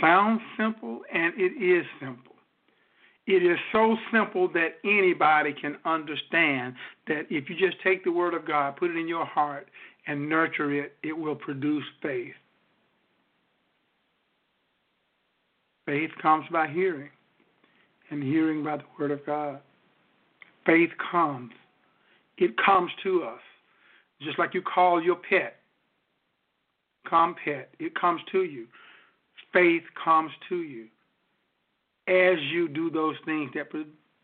Sounds 0.00 0.40
simple, 0.58 1.00
and 1.12 1.32
it 1.36 1.52
is 1.62 1.86
simple. 2.00 2.34
It 3.26 3.42
is 3.42 3.58
so 3.72 3.96
simple 4.12 4.48
that 4.52 4.76
anybody 4.84 5.52
can 5.52 5.76
understand 5.84 6.74
that 7.08 7.22
if 7.30 7.48
you 7.48 7.56
just 7.56 7.82
take 7.82 8.04
the 8.04 8.12
Word 8.12 8.34
of 8.34 8.46
God, 8.46 8.76
put 8.76 8.90
it 8.90 8.96
in 8.96 9.08
your 9.08 9.26
heart, 9.26 9.68
and 10.06 10.28
nurture 10.28 10.72
it, 10.72 10.96
it 11.02 11.12
will 11.12 11.34
produce 11.34 11.84
faith. 12.02 12.34
Faith 15.86 16.10
comes 16.20 16.44
by 16.52 16.68
hearing, 16.68 17.10
and 18.10 18.22
hearing 18.22 18.62
by 18.62 18.76
the 18.76 18.84
Word 18.98 19.10
of 19.10 19.24
God. 19.26 19.60
Faith 20.64 20.90
comes. 21.10 21.52
It 22.38 22.52
comes 22.64 22.90
to 23.02 23.24
us. 23.24 23.40
Just 24.20 24.38
like 24.38 24.54
you 24.54 24.62
call 24.62 25.02
your 25.02 25.16
pet. 25.16 25.56
Come, 27.08 27.34
pet. 27.44 27.70
It 27.78 27.98
comes 27.98 28.20
to 28.32 28.44
you 28.44 28.66
faith 29.52 29.82
comes 30.02 30.30
to 30.48 30.56
you 30.56 30.86
as 32.08 32.38
you 32.52 32.68
do 32.68 32.90
those 32.90 33.16
things 33.24 33.50
that 33.54 33.66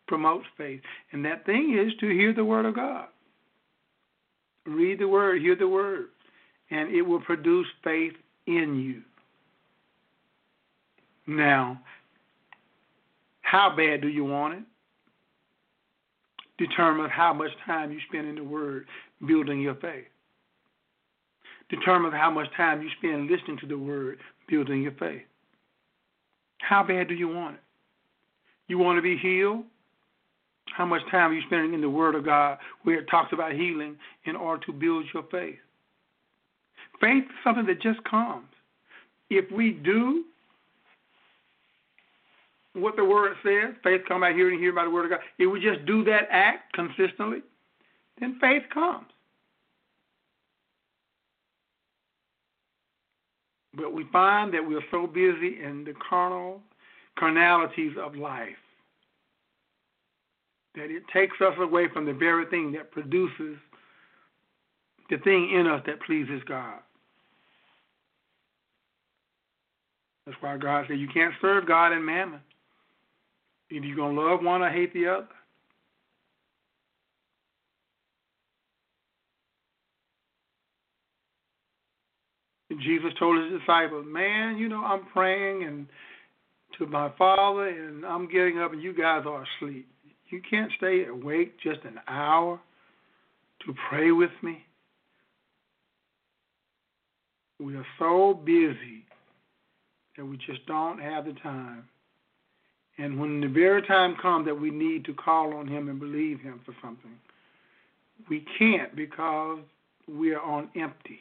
promotes 0.07 0.47
faith. 0.57 0.81
And 1.13 1.25
that 1.25 1.45
thing 1.47 1.79
is 1.79 1.93
to 2.01 2.09
hear 2.09 2.33
the 2.33 2.45
word 2.45 2.67
of 2.67 2.77
God. 2.77 3.07
Read 4.67 5.01
the 5.01 5.09
word, 5.09 5.43
hear 5.43 5.57
the 5.57 5.67
word, 5.67 6.07
and 6.71 6.95
it 6.95 7.03
will 7.03 7.21
produce 7.21 7.67
faith 7.83 8.13
in 8.47 8.79
you. 8.79 9.03
Now, 11.27 11.81
how 13.41 13.75
bad 13.77 14.01
do 14.01 14.09
you 14.09 14.25
want 14.25 14.55
it? 14.55 14.65
Determine 16.59 17.11
how 17.11 17.33
much 17.33 17.51
time 17.67 17.91
you 17.91 17.99
spend 18.09 18.29
in 18.29 18.37
the 18.37 18.45
word 18.45 18.87
building 19.27 19.61
your 19.61 19.75
faith. 19.77 20.07
Determine 21.69 22.13
how 22.13 22.31
much 22.31 22.49
time 22.57 22.83
you 22.83 22.89
spend 22.99 23.31
listening 23.31 23.59
to 23.59 23.67
the 23.67 23.79
word 23.79 24.19
building 24.53 24.83
your 24.83 24.93
faith. 24.93 25.23
How 26.59 26.85
bad 26.85 27.09
do 27.09 27.15
you 27.15 27.27
want 27.27 27.55
it? 27.55 27.63
You 28.69 28.77
want 28.77 28.99
to 28.99 29.03
be 29.03 29.17
healed? 29.17 29.65
How 30.77 30.85
much 30.85 31.01
time 31.11 31.31
are 31.31 31.35
you 31.35 31.43
spending 31.47 31.73
in 31.73 31.81
the 31.81 31.89
Word 31.89 32.15
of 32.15 32.27
God 32.27 32.59
where 32.83 32.99
it 32.99 33.07
talks 33.11 33.33
about 33.33 33.53
healing 33.53 33.97
in 34.27 34.37
order 34.37 34.65
to 34.67 34.73
build 34.73 35.07
your 35.15 35.25
faith? 35.31 35.59
Faith 37.01 37.25
is 37.25 37.31
something 37.43 37.67
that 37.67 37.81
just 37.81 38.05
comes. 38.05 38.47
If 39.31 39.51
we 39.51 39.73
do 39.73 40.25
what 42.75 42.97
the 42.97 43.05
Word 43.05 43.35
says, 43.43 43.75
faith 43.83 44.03
comes 44.07 44.21
by 44.21 44.33
hearing, 44.35 44.55
and 44.55 44.61
hearing 44.61 44.77
by 44.77 44.85
the 44.85 44.91
Word 44.91 45.07
of 45.07 45.11
God. 45.11 45.21
If 45.39 45.51
we 45.51 45.61
just 45.61 45.85
do 45.87 46.05
that 46.05 46.29
act 46.31 46.75
consistently, 46.75 47.39
then 48.21 48.39
faith 48.39 48.63
comes. 48.73 49.07
But 53.75 53.95
we 53.95 54.05
find 54.13 54.53
that 54.53 54.67
we're 54.67 54.85
so 54.91 55.07
busy 55.07 55.63
in 55.63 55.85
the 55.85 55.95
carnal 56.09 56.61
carnalities 57.19 57.93
of 58.01 58.17
life 58.17 58.57
that 60.75 60.91
it 60.91 61.03
takes 61.13 61.39
us 61.41 61.55
away 61.59 61.89
from 61.93 62.07
the 62.07 62.13
very 62.13 62.47
thing 62.47 62.73
that 62.73 62.91
produces 62.91 63.59
the 65.11 65.19
thing 65.19 65.51
in 65.53 65.67
us 65.67 65.83
that 65.87 66.01
pleases 66.03 66.43
God. 66.49 66.79
That's 70.27 70.41
why 70.41 70.57
God 70.57 70.87
said 70.89 70.99
you 70.99 71.09
can't 71.09 71.35
serve 71.41 71.67
God 71.67 71.93
and 71.93 72.05
mammon. 72.05 72.41
Either 73.71 73.85
you're 73.85 73.97
going 73.97 74.15
to 74.15 74.23
love 74.23 74.43
one 74.43 74.63
or 74.63 74.71
hate 74.71 74.95
the 74.95 75.07
other. 75.07 75.29
Jesus 82.81 83.13
told 83.19 83.43
his 83.43 83.61
disciples, 83.61 84.05
Man, 84.09 84.57
you 84.57 84.69
know, 84.69 84.85
I'm 84.85 85.07
praying 85.07 85.65
and 85.65 85.87
to 86.79 86.87
my 86.87 87.11
Father, 87.19 87.69
and 87.69 88.05
I'm 88.05 88.29
getting 88.29 88.59
up, 88.59 88.73
and 88.73 88.83
you 88.83 88.95
guys 88.95 89.25
are 89.27 89.45
asleep. 89.59 89.87
You 90.31 90.41
can't 90.49 90.73
stay 90.79 91.05
awake 91.07 91.61
just 91.63 91.81
an 91.85 92.01
hour 92.09 92.59
to 93.67 93.75
pray 93.91 94.13
with 94.13 94.31
me. 94.43 94.65
We 97.61 97.77
are 97.77 97.87
so 97.99 98.35
busy 98.35 99.05
that 100.17 100.25
we 100.25 100.37
just 100.39 100.65
don't 100.67 101.01
have 101.01 101.27
the 101.27 101.35
time. 101.35 101.85
And 102.99 103.19
when 103.21 103.41
the 103.41 103.49
very 103.49 103.83
time 103.83 104.17
comes 104.21 104.47
that 104.47 104.59
we 104.59 104.71
need 104.71 105.05
to 105.07 105.15
call 105.15 105.55
on 105.55 105.67
Him 105.67 105.89
and 105.89 106.01
believe 106.01 106.41
Him 106.41 106.61
for 106.65 106.75
something, 106.83 107.13
we 108.29 108.45
can't 108.59 108.95
because 108.97 109.61
we 110.09 110.35
are 110.35 110.43
on 110.43 110.69
empty. 110.77 111.21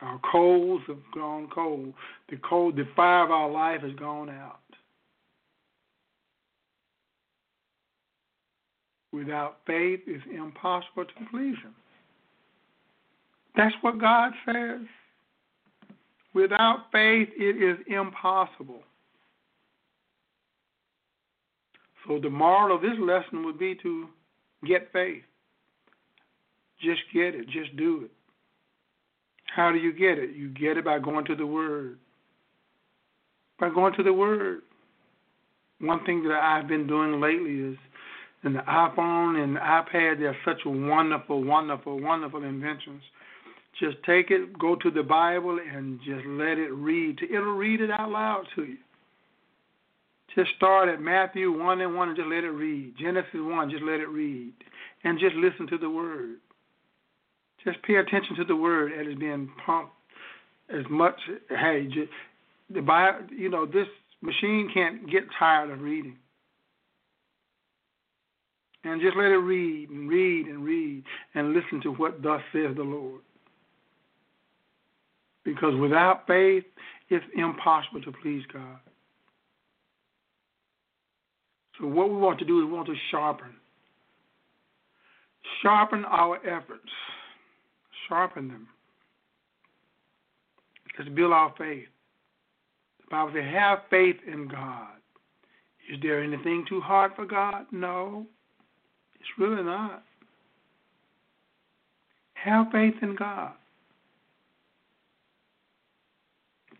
Our 0.00 0.20
coals 0.30 0.82
have 0.86 0.98
gone 1.12 1.48
cold. 1.52 1.92
The 2.28 2.36
cold, 2.48 2.76
the 2.76 2.86
fire 2.94 3.24
of 3.24 3.30
our 3.30 3.50
life 3.50 3.80
has 3.82 3.92
gone 3.94 4.30
out. 4.30 4.60
Without 9.12 9.58
faith, 9.66 10.00
it's 10.06 10.24
impossible 10.32 11.04
to 11.04 11.12
please 11.30 11.56
Him. 11.62 11.74
That's 13.56 13.74
what 13.80 13.98
God 13.98 14.32
says. 14.46 14.80
Without 16.34 16.86
faith, 16.92 17.28
it 17.36 17.60
is 17.60 17.84
impossible. 17.88 18.82
So 22.06 22.20
the 22.20 22.30
moral 22.30 22.76
of 22.76 22.82
this 22.82 22.98
lesson 23.00 23.44
would 23.44 23.58
be 23.58 23.74
to 23.82 24.08
get 24.66 24.92
faith. 24.92 25.22
Just 26.80 27.00
get 27.12 27.34
it. 27.34 27.46
Just 27.48 27.76
do 27.76 28.04
it. 28.04 28.10
How 29.54 29.72
do 29.72 29.78
you 29.78 29.92
get 29.92 30.18
it? 30.18 30.34
You 30.34 30.48
get 30.48 30.76
it 30.76 30.84
by 30.84 30.98
going 30.98 31.24
to 31.26 31.34
the 31.34 31.46
Word. 31.46 31.98
By 33.58 33.70
going 33.70 33.94
to 33.94 34.02
the 34.02 34.12
Word. 34.12 34.62
One 35.80 36.04
thing 36.04 36.22
that 36.24 36.34
I've 36.34 36.68
been 36.68 36.86
doing 36.86 37.20
lately 37.20 37.72
is 37.72 37.78
in 38.44 38.52
the 38.52 38.60
iPhone 38.60 39.42
and 39.42 39.56
the 39.56 39.60
iPad, 39.60 40.20
they're 40.20 40.36
such 40.44 40.60
wonderful, 40.64 41.42
wonderful, 41.42 42.00
wonderful 42.00 42.44
inventions. 42.44 43.02
Just 43.80 43.96
take 44.04 44.30
it, 44.30 44.58
go 44.58 44.74
to 44.76 44.90
the 44.90 45.02
Bible, 45.02 45.58
and 45.58 46.00
just 46.00 46.26
let 46.26 46.58
it 46.58 46.72
read. 46.72 47.20
It'll 47.22 47.54
read 47.54 47.80
it 47.80 47.90
out 47.90 48.10
loud 48.10 48.44
to 48.56 48.64
you. 48.64 48.76
Just 50.34 50.50
start 50.56 50.88
at 50.88 51.00
Matthew 51.00 51.56
1 51.56 51.80
and 51.80 51.96
1 51.96 52.08
and 52.08 52.16
just 52.16 52.28
let 52.28 52.44
it 52.44 52.50
read. 52.50 52.94
Genesis 52.98 53.30
1, 53.34 53.70
just 53.70 53.82
let 53.82 54.00
it 54.00 54.08
read. 54.08 54.52
And 55.04 55.18
just 55.18 55.34
listen 55.36 55.66
to 55.68 55.78
the 55.78 55.90
Word. 55.90 56.36
Just 57.64 57.82
pay 57.82 57.96
attention 57.96 58.36
to 58.36 58.44
the 58.44 58.56
word 58.56 58.92
that 58.92 59.10
is 59.10 59.18
being 59.18 59.50
pumped 59.64 59.92
as 60.70 60.84
much. 60.90 61.18
Hey, 61.48 61.86
just, 61.86 62.10
the 62.72 62.80
Bible, 62.80 63.26
you 63.36 63.48
know, 63.48 63.66
this 63.66 63.86
machine 64.20 64.70
can't 64.72 65.10
get 65.10 65.24
tired 65.38 65.70
of 65.70 65.80
reading. 65.80 66.16
And 68.84 69.00
just 69.00 69.16
let 69.16 69.26
it 69.26 69.38
read 69.38 69.90
and 69.90 70.08
read 70.08 70.46
and 70.46 70.64
read 70.64 71.02
and 71.34 71.52
listen 71.52 71.80
to 71.82 71.90
what 71.90 72.22
thus 72.22 72.40
says 72.52 72.76
the 72.76 72.82
Lord. 72.82 73.20
Because 75.44 75.74
without 75.80 76.26
faith, 76.26 76.64
it's 77.10 77.24
impossible 77.36 78.02
to 78.02 78.12
please 78.22 78.42
God. 78.52 78.78
So 81.80 81.86
what 81.86 82.10
we 82.10 82.16
want 82.16 82.38
to 82.38 82.44
do 82.44 82.60
is 82.60 82.66
we 82.66 82.72
want 82.72 82.86
to 82.88 82.94
sharpen. 83.10 83.54
Sharpen 85.62 86.04
our 86.04 86.36
efforts. 86.46 86.90
Sharpen 88.08 88.48
them. 88.48 88.68
Let's 90.98 91.10
build 91.10 91.32
our 91.32 91.54
faith. 91.56 91.86
The 93.00 93.10
Bible 93.10 93.32
says, 93.34 93.44
have 93.52 93.80
faith 93.90 94.16
in 94.26 94.48
God. 94.48 94.88
Is 95.92 95.98
there 96.02 96.22
anything 96.22 96.64
too 96.68 96.80
hard 96.80 97.12
for 97.14 97.24
God? 97.24 97.66
No. 97.70 98.26
It's 99.14 99.28
really 99.38 99.62
not. 99.62 100.02
Have 102.34 102.66
faith 102.72 102.94
in 103.02 103.16
God. 103.16 103.52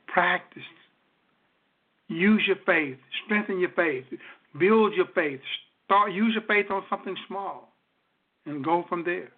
Practice. 0.07 0.63
Use 2.09 2.43
your 2.47 2.57
faith. 2.67 2.99
Strengthen 3.25 3.61
your 3.61 3.71
faith. 3.71 4.05
Build 4.59 4.95
your 4.95 5.07
faith. 5.15 5.41
Start 5.85 6.13
use 6.13 6.35
your 6.35 6.45
faith 6.45 6.71
on 6.71 6.83
something 6.91 7.17
small 7.27 7.73
and 8.47 8.65
go 8.65 8.85
from 8.89 9.05
there. 9.05 9.31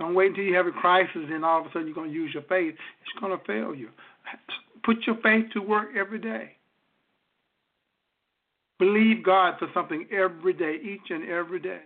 Don't 0.00 0.14
wait 0.14 0.30
until 0.30 0.44
you 0.44 0.54
have 0.54 0.66
a 0.66 0.72
crisis 0.72 1.28
and 1.30 1.44
all 1.44 1.60
of 1.60 1.66
a 1.66 1.68
sudden 1.68 1.86
you're 1.86 1.94
going 1.94 2.08
to 2.08 2.14
use 2.14 2.32
your 2.34 2.42
faith. 2.44 2.74
It's 3.02 3.20
going 3.20 3.38
to 3.38 3.44
fail 3.44 3.74
you. 3.74 3.90
Put 4.82 4.96
your 5.06 5.16
faith 5.22 5.44
to 5.52 5.60
work 5.60 5.90
every 5.96 6.18
day. 6.18 6.56
Believe 8.78 9.22
God 9.22 9.56
for 9.58 9.68
something 9.74 10.06
every 10.10 10.54
day, 10.54 10.78
each 10.82 11.10
and 11.10 11.28
every 11.28 11.60
day. 11.60 11.82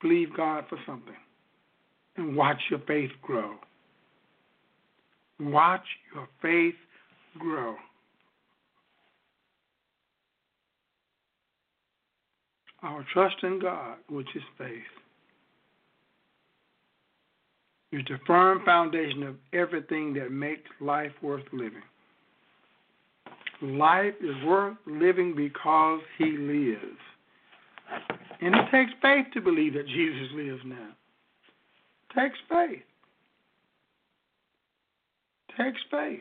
Believe 0.00 0.36
God 0.36 0.64
for 0.68 0.76
something 0.84 1.14
and 2.16 2.36
watch 2.36 2.60
your 2.68 2.80
faith 2.80 3.12
grow. 3.22 3.54
Watch 5.38 5.86
your 6.12 6.28
faith 6.42 6.74
grow. 7.38 7.76
Our 12.82 13.06
trust 13.12 13.36
in 13.44 13.60
God, 13.60 13.98
which 14.08 14.26
is 14.34 14.42
faith, 14.58 14.82
is 17.92 18.02
the 18.08 18.18
firm 18.26 18.64
foundation 18.64 19.22
of 19.22 19.36
everything 19.52 20.14
that 20.14 20.32
makes 20.32 20.68
life 20.80 21.12
worth 21.20 21.44
living. 21.52 21.82
Life 23.60 24.14
is 24.20 24.34
worth 24.44 24.76
living 24.86 25.34
because 25.36 26.00
He 26.18 26.36
lives. 26.36 26.98
And 28.40 28.54
it 28.54 28.70
takes 28.72 28.90
faith 29.00 29.26
to 29.34 29.40
believe 29.40 29.74
that 29.74 29.86
Jesus 29.86 30.28
lives 30.34 30.62
now. 30.64 30.88
It 32.10 32.20
takes 32.20 32.38
faith. 32.48 32.82
It 35.48 35.62
takes 35.62 35.80
faith. 35.90 36.20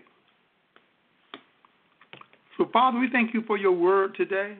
So, 2.57 2.69
Father, 2.71 2.99
we 2.99 3.09
thank 3.09 3.33
you 3.33 3.41
for 3.47 3.57
your 3.57 3.71
word 3.71 4.13
today. 4.15 4.57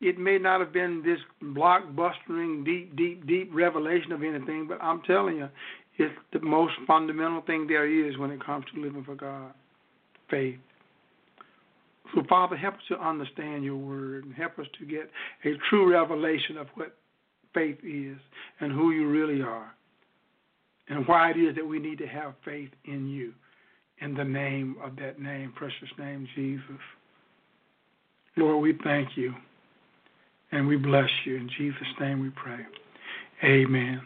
It 0.00 0.18
may 0.18 0.38
not 0.38 0.60
have 0.60 0.72
been 0.72 1.02
this 1.02 1.18
blockbustering, 1.42 2.64
deep, 2.64 2.94
deep, 2.94 3.26
deep 3.26 3.50
revelation 3.52 4.12
of 4.12 4.22
anything, 4.22 4.66
but 4.68 4.78
I'm 4.82 5.00
telling 5.02 5.38
you, 5.38 5.48
it's 5.98 6.14
the 6.32 6.40
most 6.40 6.74
fundamental 6.86 7.42
thing 7.42 7.66
there 7.66 7.86
is 7.86 8.18
when 8.18 8.30
it 8.30 8.44
comes 8.44 8.64
to 8.74 8.80
living 8.80 9.04
for 9.04 9.14
God 9.14 9.52
faith. 10.30 10.58
So, 12.14 12.22
Father, 12.28 12.56
help 12.56 12.74
us 12.74 12.80
to 12.88 12.98
understand 12.98 13.64
your 13.64 13.76
word 13.76 14.24
and 14.24 14.34
help 14.34 14.58
us 14.58 14.66
to 14.78 14.86
get 14.86 15.10
a 15.44 15.54
true 15.68 15.92
revelation 15.92 16.56
of 16.56 16.68
what 16.74 16.96
faith 17.52 17.78
is 17.84 18.16
and 18.60 18.72
who 18.72 18.90
you 18.92 19.08
really 19.08 19.42
are 19.42 19.72
and 20.88 21.06
why 21.06 21.30
it 21.30 21.36
is 21.36 21.54
that 21.56 21.66
we 21.66 21.78
need 21.78 21.98
to 21.98 22.06
have 22.06 22.34
faith 22.44 22.70
in 22.84 23.08
you 23.08 23.32
in 24.00 24.14
the 24.14 24.24
name 24.24 24.76
of 24.82 24.96
that 24.96 25.20
name, 25.20 25.52
precious 25.56 25.88
name, 25.98 26.28
Jesus. 26.34 26.62
Lord, 28.36 28.62
we 28.62 28.76
thank 28.82 29.16
you 29.16 29.32
and 30.52 30.66
we 30.66 30.76
bless 30.76 31.08
you. 31.24 31.36
In 31.36 31.48
Jesus' 31.56 31.82
name 32.00 32.20
we 32.20 32.30
pray. 32.30 32.60
Amen. 33.44 34.00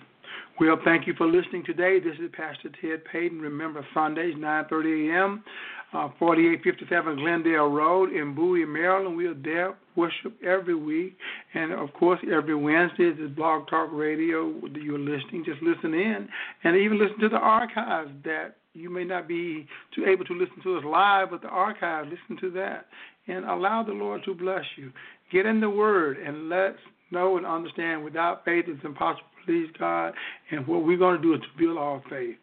Well, 0.61 0.77
thank 0.85 1.07
you 1.07 1.15
for 1.15 1.29
listening 1.29 1.63
today. 1.65 2.01
This 2.01 2.17
is 2.21 2.33
Pastor 2.37 2.69
Ted 2.83 3.05
Payton. 3.13 3.41
Remember, 3.41 3.87
Sundays, 3.95 4.35
9.30 4.35 5.09
a.m., 5.09 5.45
uh, 5.93 6.09
4857 6.19 7.17
Glendale 7.17 7.69
Road 7.69 8.13
in 8.13 8.35
Bowie, 8.35 8.65
Maryland. 8.65 9.17
We 9.17 9.27
are 9.29 9.35
there, 9.35 9.77
worship 9.95 10.35
every 10.43 10.75
week. 10.75 11.17
And, 11.55 11.73
of 11.73 11.93
course, 11.93 12.19
every 12.25 12.57
Wednesday 12.57 13.05
is 13.05 13.31
Blog 13.37 13.69
Talk 13.69 13.91
Radio. 13.93 14.53
You're 14.75 14.99
listening. 14.99 15.45
Just 15.47 15.63
listen 15.63 15.95
in 15.95 16.29
and 16.65 16.77
even 16.77 16.99
listen 16.99 17.21
to 17.21 17.29
the 17.29 17.37
archives 17.37 18.11
that 18.25 18.57
you 18.75 18.91
may 18.91 19.05
not 19.05 19.29
be 19.29 19.65
too 19.95 20.07
able 20.07 20.25
to 20.25 20.35
listen 20.35 20.61
to 20.65 20.77
us 20.77 20.85
live, 20.85 21.31
but 21.31 21.41
the 21.41 21.49
archives, 21.49 22.11
listen 22.11 22.37
to 22.41 22.51
that. 22.59 22.87
And 23.29 23.45
allow 23.45 23.85
the 23.85 23.93
Lord 23.93 24.23
to 24.25 24.35
bless 24.35 24.65
you. 24.77 24.91
Get 25.31 25.47
in 25.47 25.61
the 25.61 25.71
Word 25.71 26.19
and 26.19 26.49
let's 26.49 26.79
know 27.13 27.37
and 27.37 27.47
understand 27.47 28.03
without 28.03 28.45
faith 28.45 28.65
it's 28.67 28.85
impossible 28.85 29.23
please 29.49 29.69
God. 29.79 30.13
And 30.51 30.67
what 30.67 30.85
we're 30.85 30.99
going 30.99 31.17
to 31.17 31.23
do 31.23 31.33
is 31.33 31.41
to 31.41 31.59
build 31.59 31.79
our 31.79 32.03
faith. 32.11 32.37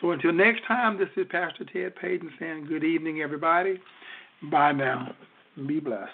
So 0.00 0.10
until 0.10 0.32
next 0.34 0.66
time, 0.68 0.98
this 0.98 1.08
is 1.16 1.26
Pastor 1.30 1.64
Ted 1.72 1.96
Payton 1.96 2.30
saying 2.38 2.66
good 2.68 2.84
evening, 2.84 3.22
everybody. 3.22 3.80
Bye 4.50 4.72
now. 4.72 5.14
Be 5.66 5.80
blessed. 5.80 6.10